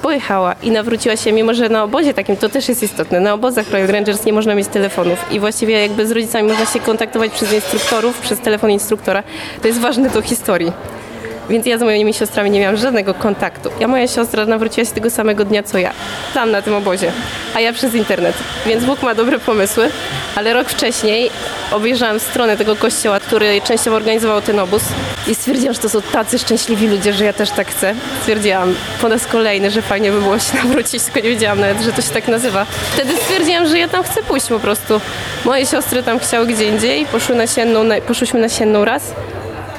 pojechała 0.01 0.55
i 0.63 0.71
nawróciła 0.71 1.15
się, 1.15 1.31
mimo 1.31 1.53
że 1.53 1.69
na 1.69 1.83
obozie 1.83 2.13
takim, 2.13 2.37
to 2.37 2.49
też 2.49 2.69
jest 2.69 2.83
istotne, 2.83 3.19
na 3.19 3.33
obozach 3.33 3.71
Royal 3.71 3.87
Rangers 3.87 4.25
nie 4.25 4.33
można 4.33 4.55
mieć 4.55 4.67
telefonów 4.67 5.31
i 5.31 5.39
właściwie 5.39 5.81
jakby 5.81 6.07
z 6.07 6.11
rodzicami 6.11 6.49
można 6.49 6.65
się 6.65 6.79
kontaktować 6.79 7.31
przez 7.31 7.53
instruktorów, 7.53 8.19
przez 8.21 8.39
telefon 8.39 8.71
instruktora. 8.71 9.23
To 9.61 9.67
jest 9.67 9.79
ważne 9.79 10.09
do 10.09 10.21
historii. 10.21 10.71
Więc 11.49 11.65
ja 11.65 11.77
z 11.77 11.81
moimi 11.81 12.13
siostrami 12.13 12.51
nie 12.51 12.59
miałam 12.59 12.77
żadnego 12.77 13.13
kontaktu. 13.13 13.69
Ja 13.79 13.87
moja 13.87 14.07
siostra 14.07 14.45
nawróciła 14.45 14.85
się 14.85 14.91
tego 14.91 15.09
samego 15.09 15.45
dnia 15.45 15.63
co 15.63 15.77
ja, 15.77 15.91
tam 16.33 16.51
na 16.51 16.61
tym 16.61 16.73
obozie, 16.73 17.11
a 17.55 17.59
ja 17.59 17.73
przez 17.73 17.95
internet. 17.95 18.35
Więc 18.65 18.85
Bóg 18.85 19.03
ma 19.03 19.15
dobre 19.15 19.39
pomysły, 19.39 19.89
ale 20.35 20.53
rok 20.53 20.69
wcześniej 20.69 21.29
obejrzałam 21.71 22.19
stronę 22.19 22.57
tego 22.57 22.75
kościoła, 22.75 23.19
który 23.19 23.61
częściowo 23.61 23.97
organizował 23.97 24.41
ten 24.41 24.59
obóz 24.59 24.83
i 25.27 25.35
stwierdziłam, 25.35 25.73
że 25.73 25.79
to 25.79 25.89
są 25.89 26.01
tacy 26.01 26.39
szczęśliwi 26.39 26.87
ludzie, 26.87 27.13
że 27.13 27.25
ja 27.25 27.33
też 27.33 27.49
tak 27.49 27.67
chcę. 27.67 27.95
Stwierdziłam 28.21 28.75
po 29.01 29.07
raz 29.07 29.25
kolejny, 29.25 29.71
że 29.71 29.81
fajnie 29.81 30.11
by 30.11 30.21
było 30.21 30.39
się 30.39 30.55
nawrócić, 30.63 31.03
tylko 31.03 31.19
nie 31.19 31.29
wiedziałam 31.29 31.59
nawet, 31.59 31.81
że 31.81 31.93
to 31.93 32.01
się 32.01 32.09
tak 32.09 32.27
nazywa. 32.27 32.65
Wtedy 32.93 33.15
stwierdziłam, 33.15 33.67
że 33.67 33.79
ja 33.79 33.87
tam 33.87 34.03
chcę 34.03 34.23
pójść 34.23 34.47
po 34.47 34.59
prostu. 34.59 35.01
Moje 35.45 35.65
siostry 35.65 36.03
tam 36.03 36.19
chciały 36.19 36.47
gdzie 36.47 36.65
indziej, 36.65 37.05
poszły 37.05 37.35
na 37.35 37.47
sienną, 37.47 37.79
poszłyśmy 38.07 38.39
na 38.39 38.49
sienną 38.49 38.85
raz. 38.85 39.13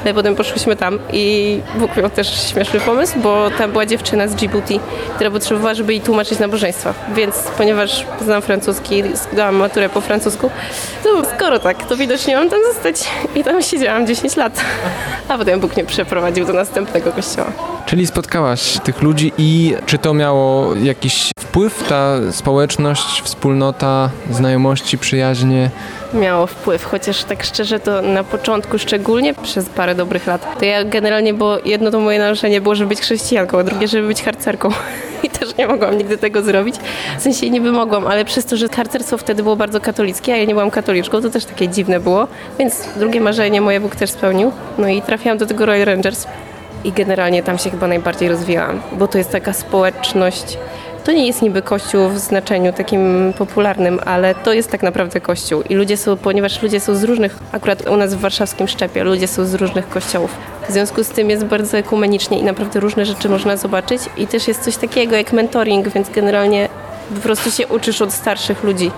Ale 0.05 0.14
potem 0.14 0.37
poszłyśmy 0.37 0.76
tam 0.76 0.99
i 1.12 1.61
Bóg 1.75 1.97
miał 1.97 2.11
też 2.11 2.50
śmieszny 2.50 2.81
pomysł, 2.81 3.19
bo 3.19 3.50
tam 3.58 3.73
była 3.73 3.87
dziewczyna 3.87 4.29
z 4.29 4.35
Djibouti, 4.35 4.81
która 5.14 5.31
potrzebowała, 5.31 5.75
żeby 5.75 5.93
jej 5.93 6.02
tłumaczyć 6.02 6.38
nabożeństwa. 6.38 6.94
Więc 7.14 7.37
ponieważ 7.58 8.06
znam 8.20 8.43
francuski, 8.43 9.02
zdałam 9.32 9.56
maturę 9.56 9.88
po 9.88 10.00
francusku, 10.00 10.50
to 11.02 11.23
skoro 11.37 11.58
tak, 11.58 11.87
to 11.87 11.97
widocznie 11.97 12.37
mam 12.37 12.50
tam 12.50 12.61
zostać. 12.73 13.05
I 13.35 13.44
tam 13.44 13.62
siedziałam 13.62 14.06
10 14.06 14.37
lat. 14.37 14.61
A 15.29 15.38
potem 15.38 15.61
Bóg 15.61 15.76
mnie 15.76 15.85
przeprowadził 15.85 16.47
do 16.47 16.52
następnego 16.52 17.12
kościoła. 17.12 17.52
Czyli 17.87 18.06
spotkałaś 18.06 18.79
tych 18.85 19.02
ludzi 19.02 19.32
i 19.38 19.75
czy 19.87 19.99
to 19.99 20.14
miało 20.14 20.75
jakiś 20.75 21.31
wpływ, 21.50 21.88
ta 21.88 22.17
społeczność, 22.31 23.23
wspólnota, 23.23 24.11
znajomości, 24.31 24.99
przyjaźnie? 24.99 25.70
miało 26.14 26.47
wpływ, 26.47 26.85
chociaż 26.85 27.25
tak 27.25 27.44
szczerze 27.44 27.81
to 27.81 28.02
na 28.02 28.25
początku 28.25 28.79
szczególnie 28.79 29.35
przez 29.35 29.69
parę 29.69 29.94
dobrych 29.94 30.26
lat. 30.26 30.58
To 30.58 30.64
ja 30.64 30.85
generalnie, 30.85 31.35
bo 31.35 31.58
jedno 31.64 31.91
to 31.91 32.00
moje 32.00 32.19
narzędzie 32.19 32.61
było, 32.61 32.75
żeby 32.75 32.88
być 32.88 33.00
chrześcijanką, 33.00 33.58
a 33.58 33.64
drugie, 33.64 33.88
żeby 33.88 34.06
być 34.06 34.23
harcerką. 34.23 34.69
I 35.25 35.31
też 35.31 35.56
nie 35.56 35.67
mogłam 35.67 35.99
nigdy 35.99 36.19
tego 36.19 36.43
zrobić. 36.43 36.75
W 37.19 37.23
sensie 37.23 37.50
niby 37.50 37.73
mogłam, 37.73 38.06
ale 38.06 38.25
przez 38.25 38.44
to, 38.44 38.56
że 38.56 38.69
harcerstwo 38.69 39.19
wtedy 39.19 39.43
było 39.43 39.56
bardzo 39.56 39.81
katolickie, 39.81 40.35
a 40.35 40.37
ja 40.37 40.44
nie 40.44 40.55
byłam 40.55 40.70
katoliczką, 40.70 41.23
to 41.23 41.31
też 41.31 41.44
takie 41.44 41.69
dziwne 41.69 42.00
było. 42.00 42.29
Więc 42.58 42.88
drugie 42.97 43.20
marzenie 43.20 43.61
moje 43.61 43.81
Bóg 43.81 43.97
też 43.97 44.11
spełnił. 44.11 44.52
No 44.79 44.88
i 44.88 45.02
trafiłam 45.02 45.38
do 45.38 45.47
tego 45.47 45.66
Royal 45.66 45.85
Rangers. 45.85 46.26
I 46.85 46.92
generalnie 46.92 47.42
tam 47.42 47.59
się 47.59 47.71
chyba 47.71 47.87
najbardziej 47.87 48.28
rozwijałam, 48.28 48.80
bo 48.92 49.09
to 49.09 49.19
jest 49.19 49.30
taka 49.30 49.52
społeczność. 49.52 50.59
To 51.04 51.12
nie 51.12 51.26
jest 51.26 51.42
niby 51.42 51.62
kościół 51.62 52.09
w 52.09 52.19
znaczeniu 52.19 52.73
takim 52.73 53.33
popularnym, 53.38 54.00
ale 54.07 54.35
to 54.35 54.52
jest 54.52 54.71
tak 54.71 54.83
naprawdę 54.83 55.21
kościół. 55.21 55.62
I 55.62 55.75
ludzie 55.75 55.97
są, 55.97 56.16
ponieważ 56.16 56.62
ludzie 56.62 56.80
są 56.80 56.95
z 56.95 57.04
różnych, 57.04 57.38
akurat 57.52 57.88
u 57.88 57.97
nas 57.97 58.14
w 58.14 58.21
warszawskim 58.21 58.69
Szczepie, 58.69 59.04
ludzie 59.04 59.28
są 59.28 59.45
z 59.45 59.54
różnych 59.54 59.88
kościołów. 59.88 60.30
W 60.69 60.73
związku 60.73 61.04
z 61.04 61.09
tym 61.09 61.30
jest 61.30 61.45
bardzo 61.45 61.78
ekumenicznie 61.78 62.38
i 62.38 62.42
naprawdę 62.42 62.80
różne 62.80 63.07
rzeczy 63.07 63.28
można 63.28 63.57
zobaczyć. 63.57 64.02
I 64.16 64.26
też 64.26 64.49
jest 64.49 64.62
coś 64.62 64.76
takiego 64.76 65.16
jak 65.16 65.33
mentoring, 65.33 65.88
więc 65.88 66.11
generalnie 66.11 66.69
po 67.14 67.21
prostu 67.21 67.50
się 67.50 67.66
uczysz 67.66 68.02
od 68.02 68.12
starszych 68.12 68.64
ludzi 68.64 68.90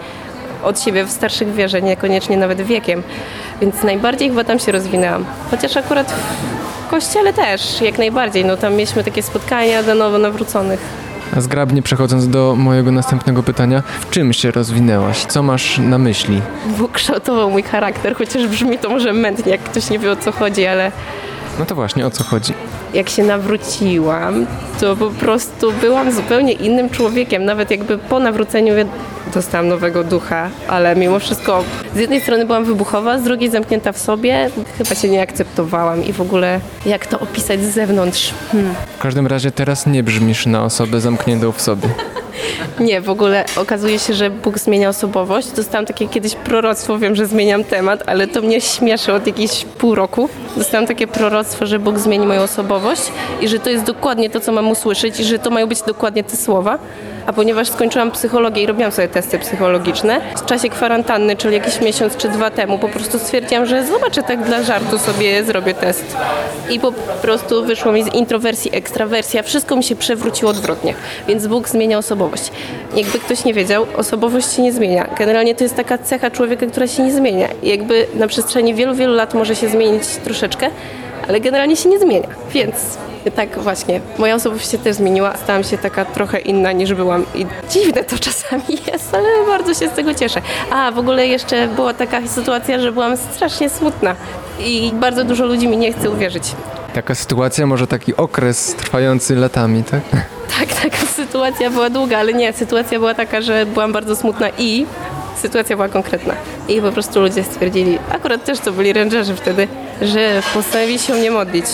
od 0.62 0.80
siebie 0.80 1.04
w 1.04 1.10
starszych 1.10 1.54
wierze, 1.54 1.82
niekoniecznie 1.82 2.36
nawet 2.36 2.60
wiekiem. 2.60 3.02
Więc 3.60 3.82
najbardziej 3.82 4.28
chyba 4.28 4.44
tam 4.44 4.58
się 4.58 4.72
rozwinęłam. 4.72 5.24
Chociaż 5.50 5.76
akurat 5.76 6.14
w 6.86 6.90
kościele 6.90 7.32
też, 7.32 7.80
jak 7.80 7.98
najbardziej. 7.98 8.44
No 8.44 8.56
tam 8.56 8.74
mieliśmy 8.74 9.04
takie 9.04 9.22
spotkania 9.22 9.82
dla 9.82 9.94
nowo 9.94 10.18
nawróconych. 10.18 11.01
A 11.36 11.40
zgrabnie 11.40 11.82
przechodząc 11.82 12.28
do 12.28 12.54
mojego 12.58 12.92
następnego 12.92 13.42
pytania, 13.42 13.82
w 14.00 14.10
czym 14.10 14.32
się 14.32 14.50
rozwinęłaś? 14.50 15.24
Co 15.24 15.42
masz 15.42 15.78
na 15.78 15.98
myśli? 15.98 16.42
Bóg 16.78 16.92
kształtował 16.92 17.50
mój 17.50 17.62
charakter, 17.62 18.16
chociaż 18.16 18.46
brzmi 18.46 18.78
to 18.78 18.88
może 18.88 19.12
mętnie, 19.12 19.52
jak 19.52 19.60
ktoś 19.62 19.90
nie 19.90 19.98
wie 19.98 20.12
o 20.12 20.16
co 20.16 20.32
chodzi, 20.32 20.66
ale 20.66 20.92
No 21.58 21.66
to 21.66 21.74
właśnie, 21.74 22.06
o 22.06 22.10
co 22.10 22.24
chodzi? 22.24 22.52
Jak 22.94 23.08
się 23.08 23.22
nawróciłam, 23.22 24.46
to 24.80 24.96
po 24.96 25.10
prostu 25.10 25.72
byłam 25.72 26.12
zupełnie 26.12 26.52
innym 26.52 26.90
człowiekiem. 26.90 27.44
Nawet 27.44 27.70
jakby 27.70 27.98
po 27.98 28.18
nawróceniu 28.18 28.74
dostałam 29.34 29.68
nowego 29.68 30.04
ducha, 30.04 30.50
ale 30.68 30.96
mimo 30.96 31.18
wszystko 31.18 31.64
z 31.94 31.98
jednej 31.98 32.20
strony 32.20 32.46
byłam 32.46 32.64
wybuchowa, 32.64 33.18
z 33.18 33.22
drugiej 33.22 33.50
zamknięta 33.50 33.92
w 33.92 33.98
sobie. 33.98 34.50
Chyba 34.78 34.94
się 34.94 35.08
nie 35.08 35.22
akceptowałam 35.22 36.04
i 36.04 36.12
w 36.12 36.20
ogóle 36.20 36.60
jak 36.86 37.06
to 37.06 37.20
opisać 37.20 37.60
z 37.60 37.74
zewnątrz? 37.74 38.34
Hmm. 38.52 38.74
W 38.98 39.02
każdym 39.02 39.26
razie 39.26 39.50
teraz 39.50 39.86
nie 39.86 40.02
brzmisz 40.02 40.46
na 40.46 40.64
osobę 40.64 41.00
zamkniętą 41.00 41.52
w 41.52 41.60
sobie. 41.60 41.88
Nie, 42.80 43.00
w 43.00 43.10
ogóle 43.10 43.44
okazuje 43.56 43.98
się, 43.98 44.14
że 44.14 44.30
Bóg 44.30 44.58
zmienia 44.58 44.88
osobowość. 44.88 45.50
Dostałam 45.50 45.86
takie 45.86 46.08
kiedyś 46.08 46.34
proroctwo, 46.34 46.98
wiem, 46.98 47.16
że 47.16 47.26
zmieniam 47.26 47.64
temat, 47.64 48.02
ale 48.06 48.28
to 48.28 48.40
mnie 48.40 48.60
śmieszy 48.60 49.12
od 49.12 49.26
jakiegoś 49.26 49.64
pół 49.64 49.94
roku. 49.94 50.28
Dostałam 50.56 50.86
takie 50.86 51.06
proroctwo, 51.06 51.66
że 51.66 51.78
Bóg 51.78 51.98
zmieni 51.98 52.26
moją 52.26 52.42
osobowość 52.42 53.02
i 53.40 53.48
że 53.48 53.58
to 53.58 53.70
jest 53.70 53.84
dokładnie 53.84 54.30
to, 54.30 54.40
co 54.40 54.52
mam 54.52 54.70
usłyszeć 54.70 55.20
i 55.20 55.24
że 55.24 55.38
to 55.38 55.50
mają 55.50 55.66
być 55.66 55.82
dokładnie 55.82 56.24
te 56.24 56.36
słowa. 56.36 56.78
A 57.26 57.32
ponieważ 57.32 57.68
skończyłam 57.68 58.10
psychologię 58.10 58.62
i 58.62 58.66
robiłam 58.66 58.92
sobie 58.92 59.08
testy 59.08 59.38
psychologiczne, 59.38 60.20
w 60.36 60.44
czasie 60.44 60.68
kwarantanny, 60.68 61.36
czyli 61.36 61.54
jakiś 61.54 61.80
miesiąc 61.80 62.16
czy 62.16 62.28
dwa 62.28 62.50
temu, 62.50 62.78
po 62.78 62.88
prostu 62.88 63.18
stwierdziłam, 63.18 63.66
że 63.66 63.86
zobaczę 63.86 64.22
tak 64.22 64.44
dla 64.44 64.62
żartu 64.62 64.98
sobie, 64.98 65.44
zrobię 65.44 65.74
test. 65.74 66.16
I 66.70 66.80
po 66.80 66.92
prostu 67.22 67.64
wyszło 67.64 67.92
mi 67.92 68.04
z 68.04 68.14
introwersji 68.14 68.76
ekstrawersja, 68.76 69.42
wszystko 69.42 69.76
mi 69.76 69.84
się 69.84 69.96
przewróciło 69.96 70.50
odwrotnie, 70.50 70.94
więc 71.28 71.46
Bóg 71.46 71.68
zmienia 71.68 71.98
osobowość. 71.98 72.50
Jakby 72.96 73.18
ktoś 73.18 73.44
nie 73.44 73.54
wiedział, 73.54 73.86
osobowość 73.96 74.52
się 74.52 74.62
nie 74.62 74.72
zmienia. 74.72 75.08
Generalnie 75.18 75.54
to 75.54 75.64
jest 75.64 75.76
taka 75.76 75.98
cecha 75.98 76.30
człowieka, 76.30 76.66
która 76.66 76.86
się 76.86 77.02
nie 77.02 77.12
zmienia. 77.12 77.48
I 77.62 77.68
jakby 77.68 78.06
na 78.14 78.26
przestrzeni 78.26 78.74
wielu, 78.74 78.94
wielu 78.94 79.14
lat 79.14 79.34
może 79.34 79.56
się 79.56 79.68
zmienić 79.68 80.02
troszeczkę, 80.24 80.70
ale 81.28 81.40
generalnie 81.40 81.76
się 81.76 81.88
nie 81.88 81.98
zmienia. 81.98 82.28
Więc 82.52 82.74
tak 83.30 83.58
właśnie, 83.58 84.00
moja 84.18 84.34
osobowość 84.34 84.70
się 84.70 84.78
też 84.78 84.96
zmieniła. 84.96 85.36
Stałam 85.36 85.64
się 85.64 85.78
taka 85.78 86.04
trochę 86.04 86.38
inna 86.38 86.72
niż 86.72 86.94
byłam 86.94 87.26
i 87.34 87.46
dziwne 87.70 88.04
to 88.04 88.18
czasami 88.18 88.64
jest, 88.92 89.14
ale 89.14 89.28
bardzo 89.46 89.74
się 89.74 89.88
z 89.88 89.92
tego 89.92 90.14
cieszę. 90.14 90.42
A 90.70 90.90
w 90.90 90.98
ogóle 90.98 91.26
jeszcze 91.26 91.68
była 91.68 91.94
taka 91.94 92.28
sytuacja, 92.28 92.80
że 92.80 92.92
byłam 92.92 93.16
strasznie 93.16 93.70
smutna 93.70 94.16
i 94.60 94.92
bardzo 94.94 95.24
dużo 95.24 95.46
ludzi 95.46 95.68
mi 95.68 95.76
nie 95.76 95.92
chce 95.92 96.10
uwierzyć. 96.10 96.42
Taka 96.94 97.14
sytuacja, 97.14 97.66
może 97.66 97.86
taki 97.86 98.16
okres 98.16 98.74
trwający 98.74 99.36
latami, 99.36 99.84
tak? 99.84 100.00
Tak, 100.58 100.74
taka 100.82 101.06
sytuacja 101.06 101.70
była 101.70 101.90
długa, 101.90 102.18
ale 102.18 102.32
nie, 102.32 102.52
sytuacja 102.52 102.98
była 102.98 103.14
taka, 103.14 103.40
że 103.40 103.66
byłam 103.66 103.92
bardzo 103.92 104.16
smutna 104.16 104.48
i 104.58 104.86
sytuacja 105.36 105.76
była 105.76 105.88
konkretna. 105.88 106.34
I 106.68 106.80
po 106.80 106.92
prostu 106.92 107.20
ludzie 107.20 107.44
stwierdzili, 107.44 107.98
akurat 108.10 108.44
też 108.44 108.58
to 108.58 108.72
byli 108.72 108.92
rangerzy 108.92 109.36
wtedy, 109.36 109.68
że 110.02 110.42
postanowili 110.54 110.98
się 110.98 111.20
nie 111.20 111.30
modlić. 111.30 111.64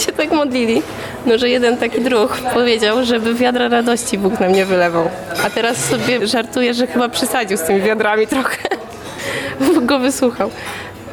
Się 0.00 0.12
tak 0.12 0.32
modlili, 0.32 0.82
no 1.26 1.38
że 1.38 1.48
jeden 1.48 1.76
taki 1.76 2.00
druh 2.00 2.38
powiedział, 2.54 3.04
żeby 3.04 3.34
wiadra 3.34 3.68
radości 3.68 4.18
Bóg 4.18 4.40
na 4.40 4.48
mnie 4.48 4.66
wylewał. 4.66 5.08
A 5.44 5.50
teraz 5.50 5.84
sobie 5.84 6.26
żartuję, 6.26 6.74
że 6.74 6.86
chyba 6.86 7.08
przesadził 7.08 7.56
z 7.56 7.62
tymi 7.62 7.80
wiadrami 7.80 8.26
trochę. 8.26 8.68
Bóg 9.60 9.84
go 9.84 9.98
wysłuchał. 9.98 10.50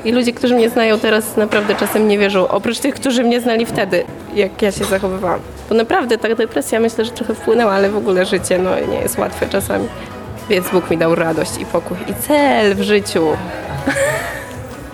I 0.06 0.12
ludzie, 0.12 0.34
którzy 0.34 0.56
mnie 0.56 0.70
znają 0.70 1.00
teraz 1.00 1.38
naprawdę 1.38 1.76
czasem 1.76 2.08
nie 2.08 2.18
wierzą, 2.18 2.48
oprócz 2.48 2.80
tych, 2.80 2.96
którzy 2.96 3.24
mnie 3.24 3.42
znali 3.42 3.66
wtedy, 3.66 4.04
jak 4.34 4.62
ja 4.62 4.72
się 4.72 4.86
zachowywałam. 4.86 5.40
Bo 5.70 5.76
naprawdę 5.76 6.18
ta 6.18 6.36
depresja 6.36 6.80
myślę, 6.80 7.06
że 7.06 7.12
trochę 7.12 7.36
wpłynęła, 7.36 7.72
ale 7.72 7.90
w 7.90 7.98
ogóle 7.98 8.26
życie 8.26 8.58
no, 8.58 8.70
nie 8.92 9.00
jest 9.00 9.18
łatwe 9.18 9.48
czasami. 9.50 9.88
Więc 10.50 10.70
Bóg 10.70 10.90
mi 10.90 10.98
dał 10.98 11.16
radość 11.16 11.52
i 11.60 11.66
pokój 11.66 11.98
i 12.08 12.14
cel 12.28 12.76
w 12.76 12.82
życiu. 12.82 13.28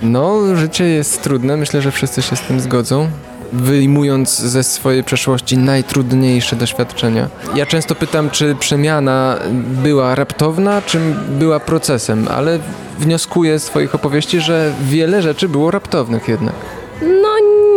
No, 0.06 0.56
życie 0.56 0.84
jest 0.84 1.22
trudne, 1.24 1.58
myślę, 1.58 1.82
że 1.82 1.92
wszyscy 1.92 2.22
się 2.22 2.36
z 2.36 2.42
tym 2.42 2.60
zgodzą. 2.60 3.08
Wyjmując 3.54 4.40
ze 4.40 4.64
swojej 4.64 5.04
przeszłości 5.04 5.58
najtrudniejsze 5.58 6.56
doświadczenia. 6.56 7.28
Ja 7.56 7.66
często 7.66 7.96
pytam, 7.96 8.30
czy 8.30 8.56
przemiana 8.60 9.38
była 9.84 10.16
raptowna, 10.16 10.82
czy 10.82 11.00
była 11.30 11.60
procesem, 11.60 12.28
ale 12.28 12.60
wnioskuję 13.00 13.60
z 13.60 13.66
Twoich 13.66 13.96
opowieści, 13.96 14.40
że 14.40 14.74
wiele 14.82 15.22
rzeczy 15.22 15.50
było 15.50 15.72
raptownych 15.72 16.28
jednak. 16.28 16.54
No 17.02 17.30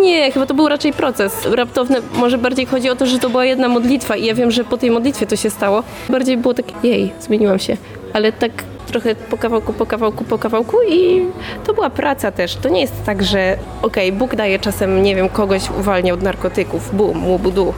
nie, 0.02 0.33
chyba 0.33 0.47
to 0.47 0.54
był 0.54 0.68
raczej 0.68 0.92
proces 0.92 1.33
raptowny. 1.52 2.02
Może 2.14 2.38
bardziej 2.38 2.66
chodzi 2.66 2.90
o 2.90 2.97
to, 2.97 3.06
że 3.06 3.18
to 3.18 3.30
była 3.30 3.45
jedna 3.45 3.68
modlitwa 3.68 4.16
i 4.16 4.25
ja 4.25 4.35
wiem, 4.35 4.50
że 4.50 4.64
po 4.64 4.76
tej 4.78 4.90
modlitwie 4.90 5.26
to 5.26 5.37
się 5.37 5.50
stało. 5.50 5.83
Bardziej 6.09 6.37
było 6.37 6.54
tak, 6.54 6.85
jej, 6.85 7.12
zmieniłam 7.21 7.59
się. 7.59 7.76
Ale 8.12 8.33
tak 8.33 8.52
trochę 8.87 9.14
po 9.14 9.37
kawałku, 9.37 9.73
po 9.73 9.87
kawałku, 9.87 10.25
po 10.25 10.38
kawałku 10.38 10.76
i 10.88 11.23
to 11.64 11.75
była 11.75 11.90
praca 11.90 12.33
też. 12.33 12.57
To 12.57 12.69
nie 12.69 12.81
jest 12.81 13.05
tak, 13.07 13.23
że 13.23 13.57
okej, 13.83 14.12
Bóg 14.12 14.37
daje 14.37 14.59
czasem, 14.59 15.02
nie 15.02 15.16
wiem, 15.16 15.28
kogoś 15.28 15.71
uwalnia 15.71 16.14
od 16.14 16.23
narkotyków, 16.23 16.97
bum, 16.97 17.26
łubudu. 17.26 17.75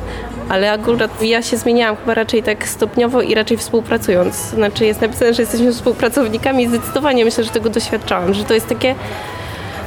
Ale 0.48 0.72
akurat 0.72 1.22
ja 1.22 1.42
się 1.42 1.56
zmieniałam 1.56 1.96
chyba 1.96 2.14
raczej 2.14 2.42
tak 2.42 2.68
stopniowo 2.68 3.22
i 3.22 3.34
raczej 3.34 3.56
współpracując. 3.56 4.34
Znaczy 4.34 4.86
jest 4.86 5.00
napisane, 5.00 5.34
że 5.34 5.42
jesteśmy 5.42 5.72
współpracownikami 5.72 6.64
i 6.64 6.68
zdecydowanie 6.68 7.24
myślę, 7.24 7.44
że 7.44 7.50
tego 7.50 7.70
doświadczałam, 7.70 8.34
że 8.34 8.44
to 8.44 8.54
jest 8.54 8.66
takie 8.66 8.94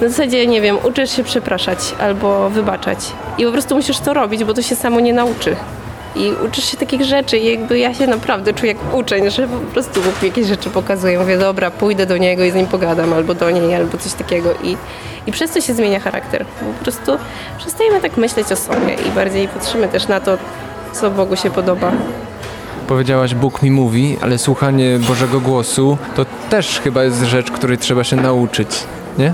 na 0.02 0.10
zasadzie, 0.10 0.48
nie 0.48 0.62
wiem, 0.62 0.78
uczysz 0.84 1.12
się 1.12 1.24
przepraszać 1.24 1.80
albo 2.00 2.50
wybaczać. 2.50 2.98
I 3.38 3.46
po 3.46 3.52
prostu 3.52 3.76
musisz 3.76 4.00
to 4.00 4.14
robić, 4.14 4.44
bo 4.44 4.54
to 4.54 4.62
się 4.62 4.76
samo 4.76 5.00
nie 5.00 5.14
nauczy. 5.14 5.56
I 6.16 6.32
uczysz 6.46 6.66
się 6.66 6.78
takich 6.78 7.04
rzeczy 7.04 7.38
i 7.38 7.46
jakby 7.46 7.80
ja 7.80 7.94
się 7.94 8.08
naprawdę 8.08 8.54
czuję 8.54 8.72
jak 8.72 8.96
uczeń, 8.96 9.32
że 9.32 9.48
po 9.48 9.58
prostu 9.58 10.00
mi 10.00 10.28
jakieś 10.28 10.48
rzeczy 10.48 10.70
pokazuje. 10.70 11.20
Mówię, 11.20 11.38
dobra, 11.38 11.72
pójdę 11.72 12.06
do 12.06 12.18
niego 12.18 12.44
i 12.44 12.52
z 12.52 12.56
nim 12.56 12.68
pogadam, 12.68 13.14
albo 13.14 13.34
do 13.34 13.52
niej, 13.52 13.76
albo 13.76 13.98
coś 13.98 14.14
takiego. 14.14 14.50
I, 14.64 14.78
i 15.28 15.32
przez 15.32 15.52
to 15.52 15.62
się 15.62 15.74
zmienia 15.74 16.00
charakter. 16.00 16.46
Po 16.46 16.84
prostu 16.84 17.18
przestajemy 17.58 18.02
tak 18.02 18.18
myśleć 18.18 18.52
o 18.52 18.56
sobie 18.56 18.94
i 19.08 19.12
bardziej 19.12 19.48
patrzymy 19.48 19.88
też 19.88 20.08
na 20.08 20.20
to, 20.20 20.38
co 20.94 21.12
Bogu 21.12 21.36
się 21.36 21.50
podoba. 21.50 21.92
Powiedziałaś, 22.88 23.36
Bóg 23.36 23.62
mi 23.62 23.72
mówi, 23.72 24.18
ale 24.22 24.38
słuchanie 24.38 25.00
Bożego 25.08 25.40
głosu 25.40 25.98
to 26.16 26.26
też 26.50 26.80
chyba 26.80 27.04
jest 27.04 27.24
rzecz, 27.24 27.52
której 27.52 27.78
trzeba 27.78 28.04
się 28.04 28.16
nauczyć, 28.16 28.70
nie? 29.18 29.34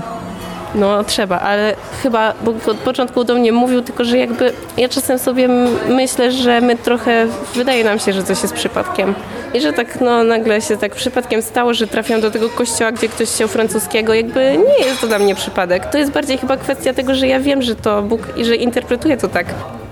No 0.74 1.04
trzeba, 1.04 1.40
ale 1.40 1.74
chyba 2.02 2.34
Bóg 2.44 2.68
od 2.68 2.76
początku 2.76 3.24
do 3.24 3.34
mnie 3.34 3.52
mówił, 3.52 3.82
tylko 3.82 4.04
że 4.04 4.18
jakby 4.18 4.52
ja 4.76 4.88
czasem 4.88 5.18
sobie 5.18 5.48
myślę, 5.88 6.32
że 6.32 6.60
my 6.60 6.76
trochę, 6.76 7.26
wydaje 7.54 7.84
nam 7.84 7.98
się, 7.98 8.12
że 8.12 8.22
coś 8.22 8.42
jest 8.42 8.54
przypadkiem. 8.54 9.14
I 9.54 9.60
że 9.60 9.72
tak 9.72 10.00
no 10.00 10.24
nagle 10.24 10.60
się 10.60 10.76
tak 10.76 10.94
przypadkiem 10.94 11.42
stało, 11.42 11.74
że 11.74 11.86
trafiam 11.86 12.20
do 12.20 12.30
tego 12.30 12.48
kościoła, 12.48 12.92
gdzie 12.92 13.08
ktoś 13.08 13.28
chciał 13.28 13.48
francuskiego. 13.48 14.14
Jakby 14.14 14.58
nie 14.78 14.86
jest 14.86 15.00
to 15.00 15.06
dla 15.06 15.18
mnie 15.18 15.34
przypadek. 15.34 15.86
To 15.86 15.98
jest 15.98 16.10
bardziej 16.10 16.38
chyba 16.38 16.56
kwestia 16.56 16.94
tego, 16.94 17.14
że 17.14 17.26
ja 17.26 17.40
wiem, 17.40 17.62
że 17.62 17.74
to 17.74 18.02
Bóg 18.02 18.20
i 18.36 18.44
że 18.44 18.56
interpretuję 18.56 19.16
to 19.16 19.28
tak. 19.28 19.46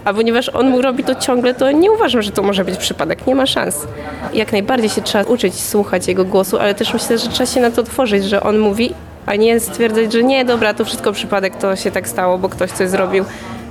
A 0.05 0.15
ponieważ 0.15 0.49
on 0.49 0.71
mu 0.71 0.83
robi 0.83 1.05
to 1.05 1.15
ciągle, 1.15 1.55
to 1.55 1.71
nie 1.71 1.93
uważam, 1.93 2.23
że 2.23 2.31
to 2.31 2.43
może 2.43 2.65
być 2.65 2.77
przypadek. 2.77 3.27
Nie 3.27 3.35
ma 3.35 3.47
szans. 3.47 3.87
Jak 4.35 4.53
najbardziej 4.53 4.91
się 4.91 5.03
trzeba 5.03 5.25
uczyć 5.25 5.61
słuchać 5.61 6.09
jego 6.09 6.25
głosu, 6.25 6.59
ale 6.59 6.75
też 6.75 6.93
myślę, 6.95 7.19
że 7.19 7.29
trzeba 7.29 7.47
się 7.47 7.61
na 7.61 7.71
to 7.71 7.81
otworzyć, 7.81 8.25
że 8.25 8.43
on 8.43 8.59
mówi, 8.59 8.95
a 9.27 9.37
nie 9.37 9.61
stwierdzać, 9.61 10.13
że 10.13 10.23
nie, 10.23 10.45
dobra, 10.45 10.75
to 10.75 10.85
wszystko 10.85 11.13
przypadek, 11.13 11.57
to 11.57 11.77
się 11.77 11.91
tak 11.91 12.09
stało, 12.09 12.39
bo 12.39 12.49
ktoś 12.49 12.71
coś 12.71 12.89
zrobił. 12.89 13.25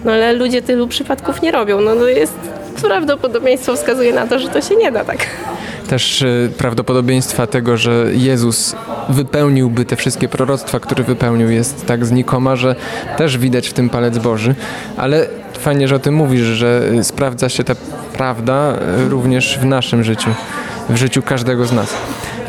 No 0.06 0.12
ale 0.12 0.34
ludzie 0.34 0.62
tylu 0.62 0.88
przypadków 0.88 1.42
nie 1.42 1.52
robią. 1.52 1.82
No 1.82 1.96
to 1.96 2.08
jest 2.08 2.34
prawdopodobieństwo 2.82 3.76
wskazuje 3.76 4.14
na 4.14 4.28
to, 4.28 4.40
że 4.40 4.50
to 4.50 4.62
się 4.62 4.76
nie 4.76 4.92
da 4.92 5.06
tak. 5.06 5.18
Też 5.90 6.22
y, 6.22 6.52
prawdopodobieństwa 6.58 7.48
tego, 7.48 7.78
że 7.78 8.06
Jezus 8.14 8.76
wypełniłby 9.10 9.86
te 9.86 9.96
wszystkie 9.96 10.28
proroctwa, 10.28 10.80
które 10.80 11.04
wypełnił, 11.04 11.50
jest 11.50 11.86
tak 11.86 12.06
znikoma, 12.06 12.56
że 12.56 12.76
też 13.18 13.38
widać 13.38 13.68
w 13.68 13.74
tym 13.74 13.90
palec 13.90 14.18
Boży. 14.18 14.56
Ale 14.98 15.28
fajnie, 15.60 15.88
że 15.88 15.96
o 15.96 16.00
tym 16.00 16.16
mówisz, 16.16 16.42
że 16.42 16.82
y, 17.00 17.04
sprawdza 17.04 17.50
się 17.50 17.64
ta 17.64 17.76
prawda 18.14 18.74
y, 19.06 19.10
również 19.10 19.60
w 19.60 19.66
naszym 19.66 20.04
życiu, 20.04 20.30
w 20.90 20.96
życiu 20.96 21.22
każdego 21.22 21.66
z 21.66 21.72
nas. 21.72 21.94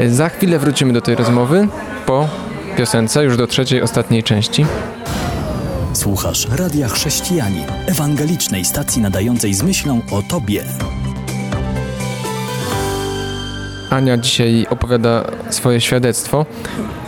Y, 0.00 0.14
Za 0.14 0.28
chwilę 0.28 0.58
wrócimy 0.58 0.92
do 0.92 1.00
tej 1.00 1.14
rozmowy 1.14 1.68
po 2.06 2.28
piosence, 2.76 3.24
już 3.24 3.36
do 3.36 3.46
trzeciej, 3.46 3.82
ostatniej 3.82 4.22
części. 4.22 4.66
Słuchasz 5.92 6.48
Radia 6.50 6.88
Chrześcijani, 6.88 7.64
ewangelicznej 7.86 8.64
stacji 8.64 9.02
nadającej 9.02 9.54
z 9.54 9.62
myślą 9.62 10.00
o 10.10 10.22
Tobie. 10.22 10.64
Ania 13.90 14.16
dzisiaj 14.16 14.66
opowiada 14.70 15.24
swoje 15.50 15.80
świadectwo. 15.80 16.46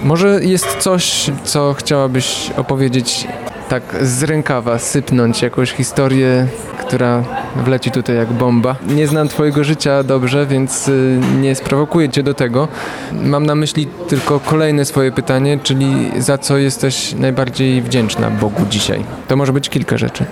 Może 0.03 0.45
jest 0.45 0.77
coś, 0.77 1.31
co 1.45 1.75
chciałabyś 1.75 2.51
opowiedzieć 2.57 3.27
tak 3.69 3.83
z 4.01 4.23
rękawa, 4.23 4.79
sypnąć 4.79 5.43
jakąś 5.43 5.73
historię, 5.73 6.47
która 6.81 7.23
wleci 7.57 7.91
tutaj 7.91 8.17
jak 8.17 8.33
bomba. 8.33 8.77
Nie 8.87 9.07
znam 9.07 9.29
twojego 9.29 9.65
życia 9.65 10.03
dobrze, 10.03 10.47
więc 10.47 10.89
y, 10.89 11.21
nie 11.41 11.55
sprowokuję 11.55 12.09
cię 12.09 12.23
do 12.23 12.35
tego. 12.35 12.69
Mam 13.13 13.47
na 13.47 13.55
myśli 13.55 13.87
tylko 14.09 14.41
kolejne 14.41 14.85
swoje 14.85 15.13
pytanie, 15.13 15.59
czyli 15.63 16.11
za 16.19 16.39
co 16.39 16.59
jesteś 16.59 17.15
najbardziej 17.15 17.83
wdzięczna 17.83 18.31
Bogu 18.31 18.63
dzisiaj? 18.71 19.05
To 19.29 19.37
może 19.37 19.53
być 19.53 19.69
kilka 19.69 19.99
rzeczy. 19.99 20.25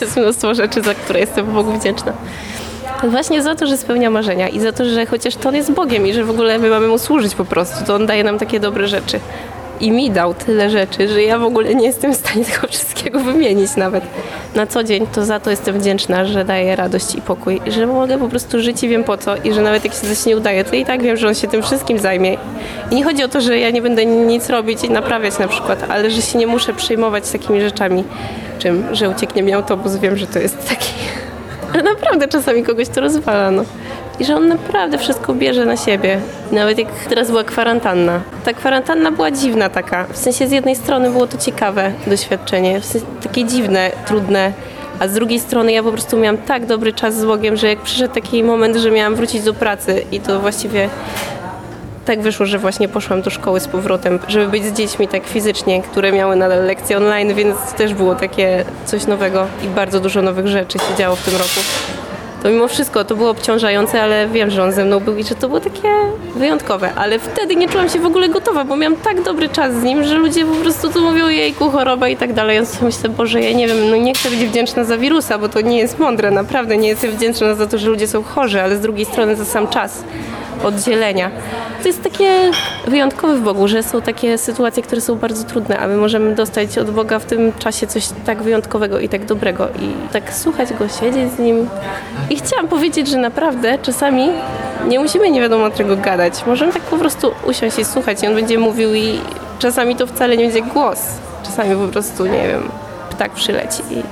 Jest 0.00 0.16
mnóstwo 0.16 0.54
rzeczy, 0.54 0.82
za 0.82 0.94
które 0.94 1.20
jestem 1.20 1.46
Bogu 1.46 1.72
wdzięczna. 1.78 2.12
Właśnie 3.10 3.42
za 3.42 3.54
to, 3.54 3.66
że 3.66 3.76
spełnia 3.76 4.10
marzenia 4.10 4.48
i 4.48 4.60
za 4.60 4.72
to, 4.72 4.84
że 4.84 5.06
chociaż 5.06 5.36
to 5.36 5.48
on 5.48 5.54
jest 5.54 5.72
Bogiem 5.72 6.06
i 6.06 6.12
że 6.12 6.24
w 6.24 6.30
ogóle 6.30 6.58
my 6.58 6.70
mamy 6.70 6.88
mu 6.88 6.98
służyć 6.98 7.34
po 7.34 7.44
prostu, 7.44 7.84
to 7.84 7.94
on 7.94 8.06
daje 8.06 8.24
nam 8.24 8.38
takie 8.38 8.60
dobre 8.60 8.88
rzeczy. 8.88 9.20
I 9.80 9.90
mi 9.90 10.10
dał 10.10 10.34
tyle 10.34 10.70
rzeczy, 10.70 11.08
że 11.08 11.22
ja 11.22 11.38
w 11.38 11.44
ogóle 11.44 11.74
nie 11.74 11.86
jestem 11.86 12.14
w 12.14 12.16
stanie 12.16 12.44
tego 12.44 12.68
wszystkiego 12.68 13.20
wymienić 13.20 13.76
nawet. 13.76 14.04
Na 14.54 14.66
co 14.66 14.84
dzień 14.84 15.06
to 15.06 15.24
za 15.24 15.40
to 15.40 15.50
jestem 15.50 15.78
wdzięczna, 15.78 16.24
że 16.24 16.44
daje 16.44 16.76
radość 16.76 17.14
i 17.14 17.20
pokój, 17.20 17.60
że 17.66 17.86
mogę 17.86 18.18
po 18.18 18.28
prostu 18.28 18.60
żyć 18.60 18.82
i 18.82 18.88
wiem 18.88 19.04
po 19.04 19.16
co 19.16 19.36
i 19.36 19.52
że 19.52 19.62
nawet 19.62 19.84
jak 19.84 19.94
się 19.94 20.00
coś 20.00 20.26
nie 20.26 20.36
udaje, 20.36 20.64
to 20.64 20.76
i 20.76 20.84
tak 20.84 21.02
wiem, 21.02 21.16
że 21.16 21.28
on 21.28 21.34
się 21.34 21.48
tym 21.48 21.62
wszystkim 21.62 21.98
zajmie. 21.98 22.36
I 22.90 22.94
nie 22.94 23.04
chodzi 23.04 23.24
o 23.24 23.28
to, 23.28 23.40
że 23.40 23.58
ja 23.58 23.70
nie 23.70 23.82
będę 23.82 24.06
nic 24.06 24.50
robić 24.50 24.84
i 24.84 24.90
naprawiać 24.90 25.38
na 25.38 25.48
przykład, 25.48 25.84
ale 25.88 26.10
że 26.10 26.22
się 26.22 26.38
nie 26.38 26.46
muszę 26.46 26.74
przejmować 26.74 27.30
takimi 27.30 27.60
rzeczami, 27.60 28.04
czym, 28.58 28.84
że 28.92 29.10
ucieknie 29.10 29.42
mi 29.42 29.52
autobus, 29.52 29.96
wiem, 29.96 30.16
że 30.16 30.26
to 30.26 30.38
jest 30.38 30.68
taki... 30.68 30.92
Ale 31.74 31.82
naprawdę 31.94 32.28
czasami 32.28 32.62
kogoś 32.62 32.88
to 32.88 33.00
rozwala, 33.00 33.50
no. 33.50 33.64
I 34.20 34.24
że 34.24 34.36
on 34.36 34.48
naprawdę 34.48 34.98
wszystko 34.98 35.34
bierze 35.34 35.64
na 35.64 35.76
siebie. 35.76 36.20
Nawet 36.52 36.78
jak 36.78 36.88
teraz 37.08 37.30
była 37.30 37.44
kwarantanna. 37.44 38.20
Ta 38.44 38.52
kwarantanna 38.52 39.10
była 39.10 39.30
dziwna 39.30 39.68
taka. 39.68 40.04
W 40.04 40.16
sensie 40.16 40.46
z 40.46 40.50
jednej 40.50 40.76
strony 40.76 41.10
było 41.10 41.26
to 41.26 41.38
ciekawe 41.38 41.92
doświadczenie, 42.06 42.80
w 42.80 42.84
sensie 42.84 43.06
takie 43.22 43.44
dziwne, 43.44 43.90
trudne, 44.06 44.52
a 45.00 45.08
z 45.08 45.12
drugiej 45.12 45.40
strony 45.40 45.72
ja 45.72 45.82
po 45.82 45.92
prostu 45.92 46.16
miałam 46.16 46.38
tak 46.38 46.66
dobry 46.66 46.92
czas 46.92 47.14
z 47.14 47.24
Bogiem, 47.24 47.56
że 47.56 47.68
jak 47.68 47.78
przyszedł 47.78 48.14
taki 48.14 48.44
moment, 48.44 48.76
że 48.76 48.90
miałam 48.90 49.14
wrócić 49.14 49.42
do 49.42 49.54
pracy 49.54 50.04
i 50.12 50.20
to 50.20 50.40
właściwie 50.40 50.88
tak 52.04 52.20
wyszło, 52.20 52.46
że 52.46 52.58
właśnie 52.58 52.88
poszłam 52.88 53.22
do 53.22 53.30
szkoły 53.30 53.60
z 53.60 53.68
powrotem, 53.68 54.18
żeby 54.28 54.48
być 54.48 54.64
z 54.64 54.72
dziećmi 54.72 55.08
tak 55.08 55.26
fizycznie, 55.26 55.82
które 55.82 56.12
miały 56.12 56.36
nadal 56.36 56.66
lekcje 56.66 56.96
online, 56.96 57.34
więc 57.34 57.56
też 57.76 57.94
było 57.94 58.14
takie 58.14 58.64
coś 58.84 59.06
nowego 59.06 59.46
i 59.64 59.66
bardzo 59.66 60.00
dużo 60.00 60.22
nowych 60.22 60.46
rzeczy 60.46 60.78
się 60.78 60.96
działo 60.98 61.16
w 61.16 61.24
tym 61.24 61.34
roku. 61.34 61.60
To 62.44 62.50
mimo 62.50 62.68
wszystko 62.68 63.04
to 63.04 63.16
było 63.16 63.30
obciążające, 63.30 64.02
ale 64.02 64.28
wiem, 64.28 64.50
że 64.50 64.64
on 64.64 64.72
ze 64.72 64.84
mną 64.84 65.00
był 65.00 65.16
i 65.16 65.24
że 65.24 65.34
to 65.34 65.48
było 65.48 65.60
takie 65.60 65.88
wyjątkowe. 66.36 66.94
Ale 66.96 67.18
wtedy 67.18 67.56
nie 67.56 67.68
czułam 67.68 67.88
się 67.88 67.98
w 67.98 68.06
ogóle 68.06 68.28
gotowa, 68.28 68.64
bo 68.64 68.76
miałam 68.76 68.96
tak 68.96 69.22
dobry 69.22 69.48
czas 69.48 69.74
z 69.74 69.82
nim, 69.82 70.04
że 70.04 70.14
ludzie 70.14 70.46
po 70.46 70.54
prostu 70.54 70.90
tu 70.90 71.00
mówią 71.00 71.28
jejku, 71.28 71.70
choroba 71.70 72.08
i 72.08 72.16
tak 72.16 72.32
dalej. 72.32 72.56
Ja 72.56 72.64
sobie 72.64 72.86
myślę, 72.86 73.08
Boże, 73.08 73.40
ja 73.40 73.52
nie 73.52 73.68
wiem, 73.68 73.90
no 73.90 73.96
nie 73.96 74.14
chcę 74.14 74.30
być 74.30 74.38
wdzięczna 74.38 74.84
za 74.84 74.98
wirusa, 74.98 75.38
bo 75.38 75.48
to 75.48 75.60
nie 75.60 75.78
jest 75.78 75.98
mądre, 75.98 76.30
naprawdę 76.30 76.76
nie 76.76 76.88
jestem 76.88 77.10
wdzięczna 77.10 77.54
za 77.54 77.66
to, 77.66 77.78
że 77.78 77.88
ludzie 77.88 78.08
są 78.08 78.22
chorzy, 78.22 78.62
ale 78.62 78.76
z 78.76 78.80
drugiej 78.80 79.04
strony 79.04 79.36
za 79.36 79.44
sam 79.44 79.68
czas 79.68 80.04
oddzielenia. 80.64 81.30
To 81.82 81.88
jest 81.88 82.02
takie 82.02 82.50
wyjątkowe 82.86 83.36
w 83.36 83.42
Bogu, 83.42 83.68
że 83.68 83.82
są 83.82 84.02
takie 84.02 84.38
sytuacje, 84.38 84.82
które 84.82 85.00
są 85.00 85.14
bardzo 85.14 85.44
trudne, 85.44 85.78
a 85.78 85.86
my 85.88 85.96
możemy 85.96 86.34
dostać 86.34 86.78
od 86.78 86.90
Boga 86.90 87.18
w 87.18 87.24
tym 87.24 87.52
czasie 87.58 87.86
coś 87.86 88.08
tak 88.26 88.42
wyjątkowego 88.42 89.00
i 89.00 89.08
tak 89.08 89.24
dobrego 89.24 89.68
i 89.68 90.12
tak 90.12 90.32
słuchać 90.32 90.72
Go, 90.72 90.88
siedzieć 90.88 91.32
z 91.32 91.38
Nim. 91.38 91.68
I 92.30 92.36
chciałam 92.36 92.68
powiedzieć, 92.68 93.08
że 93.08 93.16
naprawdę 93.16 93.78
czasami 93.78 94.28
nie 94.88 95.00
musimy 95.00 95.30
nie 95.30 95.40
wiadomo 95.40 95.70
czego 95.70 95.96
gadać. 95.96 96.46
Możemy 96.46 96.72
tak 96.72 96.82
po 96.82 96.96
prostu 96.96 97.32
usiąść 97.46 97.78
i 97.78 97.84
słuchać 97.84 98.22
i 98.22 98.26
On 98.26 98.34
będzie 98.34 98.58
mówił 98.58 98.94
i 98.94 99.20
czasami 99.58 99.96
to 99.96 100.06
wcale 100.06 100.36
nie 100.36 100.44
będzie 100.44 100.62
głos. 100.62 101.00
Czasami 101.42 101.76
po 101.76 101.92
prostu, 101.92 102.26
nie 102.26 102.48
wiem, 102.48 102.70
ptak 103.10 103.32
przyleci 103.32 103.82
i 103.90 104.02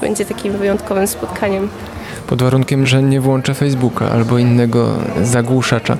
będzie 0.00 0.24
takim 0.24 0.52
wyjątkowym 0.52 1.06
spotkaniem 1.06 1.68
pod 2.26 2.42
warunkiem, 2.42 2.86
że 2.86 3.02
nie 3.02 3.20
włączę 3.20 3.54
Facebooka 3.54 4.10
albo 4.10 4.38
innego 4.38 4.88
zagłuszacza. 5.22 5.96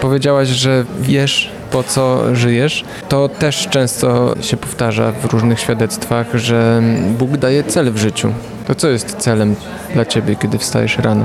Powiedziałaś, 0.00 0.48
że 0.48 0.84
wiesz 1.00 1.50
po 1.70 1.82
co 1.82 2.34
żyjesz. 2.34 2.84
To 3.08 3.28
też 3.28 3.68
często 3.68 4.34
się 4.40 4.56
powtarza 4.56 5.12
w 5.12 5.24
różnych 5.24 5.60
świadectwach, 5.60 6.26
że 6.34 6.82
Bóg 7.18 7.36
daje 7.36 7.64
cel 7.64 7.92
w 7.92 7.96
życiu. 7.96 8.32
To 8.66 8.74
co 8.74 8.88
jest 8.88 9.16
celem 9.16 9.54
dla 9.94 10.04
ciebie, 10.04 10.36
kiedy 10.36 10.58
wstajesz 10.58 10.98
rano? 10.98 11.24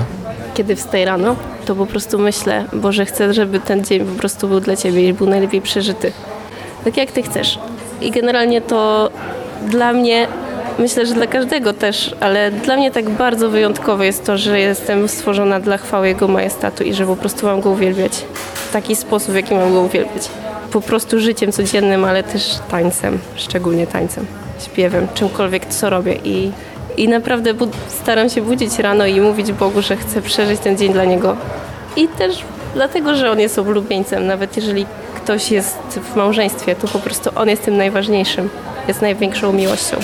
Kiedy 0.54 0.76
wstaję 0.76 1.06
rano, 1.06 1.36
to 1.66 1.76
po 1.76 1.86
prostu 1.86 2.20
myślę, 2.20 2.66
Boże, 2.74 3.06
chcę, 3.06 3.34
żeby 3.34 3.60
ten 3.60 3.84
dzień 3.84 4.06
po 4.06 4.20
prostu 4.20 4.48
był 4.48 4.60
dla 4.60 4.76
Ciebie 4.76 5.10
i 5.10 5.14
był 5.14 5.28
najlepiej 5.28 5.62
przeżyty. 5.62 6.12
Tak 6.84 6.98
jak 6.98 7.12
Ty 7.12 7.24
chcesz. 7.24 7.60
I 8.02 8.12
generalnie 8.12 8.62
to 8.62 9.10
dla 9.68 9.94
mnie 9.94 10.28
Myślę, 10.80 11.06
że 11.06 11.14
dla 11.14 11.28
każdego 11.28 11.74
też, 11.74 12.16
ale 12.20 12.52
dla 12.52 12.76
mnie 12.78 12.92
tak 12.92 13.10
bardzo 13.10 13.50
wyjątkowe 13.50 14.06
jest 14.06 14.26
to, 14.26 14.38
że 14.38 14.60
jestem 14.60 15.08
stworzona 15.08 15.60
dla 15.60 15.78
chwały 15.78 16.08
Jego 16.08 16.28
majestatu 16.28 16.84
i 16.84 16.94
że 16.94 17.06
po 17.06 17.16
prostu 17.16 17.46
mam 17.46 17.62
Go 17.62 17.70
uwielbiać 17.70 18.12
w 18.54 18.74
taki 18.74 18.96
sposób, 18.96 19.32
w 19.32 19.36
jaki 19.36 19.56
mam 19.56 19.74
Go 19.74 19.82
uwielbiać. 19.82 20.30
Po 20.72 20.82
prostu 20.82 21.20
życiem 21.20 21.52
codziennym, 21.52 22.06
ale 22.06 22.24
też 22.24 22.60
tańcem, 22.72 23.20
szczególnie 23.36 23.88
tańcem, 23.88 24.26
śpiewem, 24.60 25.08
czymkolwiek, 25.14 25.66
co 25.66 25.90
robię 25.90 26.16
i, 26.24 26.52
i 26.98 27.08
naprawdę 27.08 27.54
staram 27.88 28.30
się 28.30 28.42
budzić 28.42 28.80
rano 28.80 29.06
i 29.06 29.22
mówić 29.22 29.52
Bogu, 29.52 29.82
że 29.82 29.98
chcę 29.98 30.22
przeżyć 30.22 30.60
ten 30.60 30.78
dzień 30.78 30.94
dla 30.94 31.06
Niego. 31.06 31.38
I 31.96 32.08
też 32.08 32.44
dlatego, 32.74 33.16
że 33.16 33.32
On 33.32 33.40
jest 33.40 33.60
oblubieńcem, 33.60 34.28
nawet 34.28 34.56
jeżeli 34.56 34.86
ktoś 35.16 35.52
jest 35.52 35.78
w 36.14 36.16
małżeństwie, 36.16 36.76
to 36.76 36.88
po 36.88 37.00
prostu 37.00 37.30
On 37.36 37.50
jest 37.50 37.66
tym 37.66 37.78
najważniejszym, 37.78 38.50
jest 38.88 39.02
największą 39.02 39.54
miłością. 39.54 39.98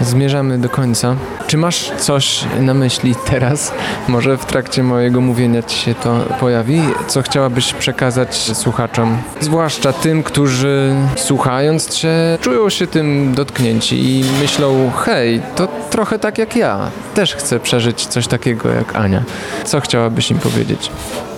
Zmierzamy 0.00 0.58
do 0.58 0.68
końca. 0.68 1.16
Czy 1.46 1.58
masz 1.58 1.92
coś 1.98 2.44
na 2.60 2.74
myśli 2.74 3.14
teraz? 3.30 3.72
Może 4.08 4.36
w 4.36 4.44
trakcie 4.44 4.82
mojego 4.82 5.20
mówienia 5.20 5.62
ci 5.62 5.78
się 5.78 5.94
to 5.94 6.20
pojawi? 6.40 6.80
Co 7.06 7.22
chciałabyś 7.22 7.72
przekazać 7.72 8.36
słuchaczom? 8.36 9.18
Zwłaszcza 9.40 9.92
tym, 9.92 10.22
którzy 10.22 10.94
słuchając 11.16 11.88
cię 11.88 12.38
czują 12.40 12.68
się 12.70 12.86
tym 12.86 13.34
dotknięci 13.34 14.10
i 14.10 14.24
myślą, 14.40 14.90
hej, 14.96 15.42
to 15.56 15.68
trochę 15.90 16.18
tak 16.18 16.38
jak 16.38 16.56
ja. 16.56 16.90
Też 17.14 17.34
chcę 17.34 17.60
przeżyć 17.60 18.06
coś 18.06 18.26
takiego 18.26 18.68
jak 18.68 18.96
Ania. 18.96 19.22
Co 19.64 19.80
chciałabyś 19.80 20.30
im 20.30 20.38
powiedzieć? 20.38 20.90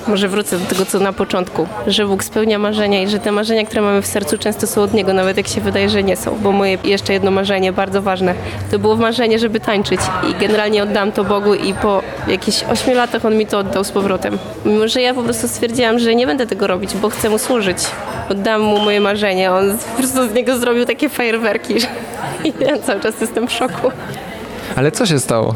Może 0.08 0.28
wrócę 0.28 0.58
do 0.58 0.66
tego, 0.66 0.86
co 0.86 0.98
na 0.98 1.12
początku, 1.12 1.66
że 1.86 2.06
Bóg 2.06 2.24
spełnia 2.24 2.58
marzenia 2.58 3.02
i 3.02 3.08
że 3.08 3.18
te 3.18 3.32
marzenia, 3.32 3.64
które 3.64 3.82
mamy 3.82 4.02
w 4.02 4.06
sercu, 4.06 4.38
często 4.38 4.66
są 4.66 4.82
od 4.82 4.94
Niego, 4.94 5.12
nawet 5.12 5.36
jak 5.36 5.48
się 5.48 5.60
wydaje, 5.60 5.88
że 5.88 6.02
nie 6.02 6.16
są. 6.16 6.38
Bo 6.42 6.52
moje 6.52 6.78
jeszcze 6.84 7.12
jedno 7.12 7.30
marzenie, 7.30 7.72
bardzo 7.72 8.02
ważne, 8.02 8.34
to 8.70 8.78
było 8.78 8.96
marzenie, 8.96 9.38
żeby 9.38 9.60
tańczyć 9.60 10.00
i 10.30 10.34
generalnie 10.40 10.82
oddam 10.82 11.12
to 11.12 11.24
Bogu 11.24 11.54
i 11.54 11.74
po 11.74 12.02
jakichś 12.28 12.64
8 12.64 12.94
latach 12.94 13.24
On 13.24 13.36
mi 13.36 13.46
to 13.46 13.58
oddał 13.58 13.84
z 13.84 13.90
powrotem. 13.90 14.38
Mimo, 14.64 14.88
że 14.88 15.00
ja 15.00 15.14
po 15.14 15.22
prostu 15.22 15.48
stwierdziłam, 15.48 15.98
że 15.98 16.14
nie 16.14 16.26
będę 16.26 16.46
tego 16.46 16.66
robić, 16.66 16.94
bo 16.94 17.10
chcę 17.10 17.30
Mu 17.30 17.38
służyć. 17.38 17.78
Oddam 18.28 18.60
Mu 18.60 18.78
moje 18.78 19.00
marzenie, 19.00 19.52
On 19.52 19.78
po 19.78 19.96
prostu 19.98 20.28
z 20.28 20.34
niego 20.34 20.58
zrobił 20.58 20.84
takie 20.84 21.08
fajerwerki, 21.08 21.74
i 22.44 22.52
ja 22.66 22.78
cały 22.78 23.00
czas 23.00 23.20
jestem 23.20 23.48
w 23.48 23.52
szoku. 23.52 23.90
Ale 24.76 24.92
co 24.92 25.06
się 25.06 25.18
stało? 25.20 25.54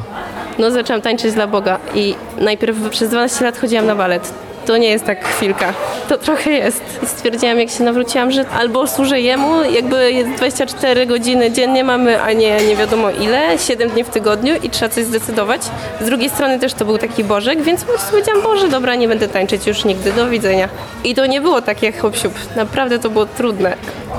No 0.59 0.71
zaczęłam 0.71 1.03
tańczyć 1.03 1.33
dla 1.33 1.47
Boga 1.47 1.79
i 1.95 2.15
najpierw 2.39 2.91
przez 2.91 3.09
12 3.11 3.45
lat 3.45 3.59
chodziłam 3.59 3.87
na 3.87 3.95
balet. 3.95 4.42
To 4.67 4.77
nie 4.77 4.89
jest 4.89 5.05
tak 5.05 5.25
chwilka. 5.25 5.75
To 6.09 6.19
trochę 6.19 6.51
jest. 6.51 6.83
I 7.03 7.07
stwierdziłam, 7.07 7.59
jak 7.59 7.71
się 7.71 7.85
nawróciłam, 7.85 8.31
że 8.31 8.49
albo 8.49 8.87
służę 8.87 9.21
Jemu, 9.21 9.65
jakby 9.65 10.25
24 10.37 11.07
godziny 11.07 11.51
dziennie 11.51 11.85
mamy, 11.85 12.23
a 12.23 12.33
nie 12.33 12.57
nie 12.67 12.77
wiadomo 12.77 13.11
ile, 13.11 13.59
7 13.59 13.91
dni 13.91 14.05
w 14.05 14.09
tygodniu 14.09 14.55
i 14.63 14.71
trzeba 14.71 14.89
coś 14.89 15.05
zdecydować. 15.05 15.63
Z 16.01 16.05
drugiej 16.05 16.31
strony 16.31 16.59
też 16.59 16.75
to 16.75 16.85
był 16.85 16.99
taki 16.99 17.25
Bożek, 17.25 17.63
więc 17.63 17.85
powiedziałam, 18.11 18.43
Boże, 18.43 18.69
dobra, 18.69 18.95
nie 18.95 19.09
będę 19.09 19.29
tańczyć 19.29 19.67
już 19.67 19.85
nigdy, 19.85 20.13
do 20.13 20.29
widzenia. 20.29 20.69
I 21.05 21.15
to 21.15 21.27
nie 21.27 21.41
było 21.41 21.63
takie 21.63 21.93
hop 21.93 22.15
Naprawdę 22.57 22.99
to 22.99 23.11
było 23.11 23.27
trudne. 23.27 23.77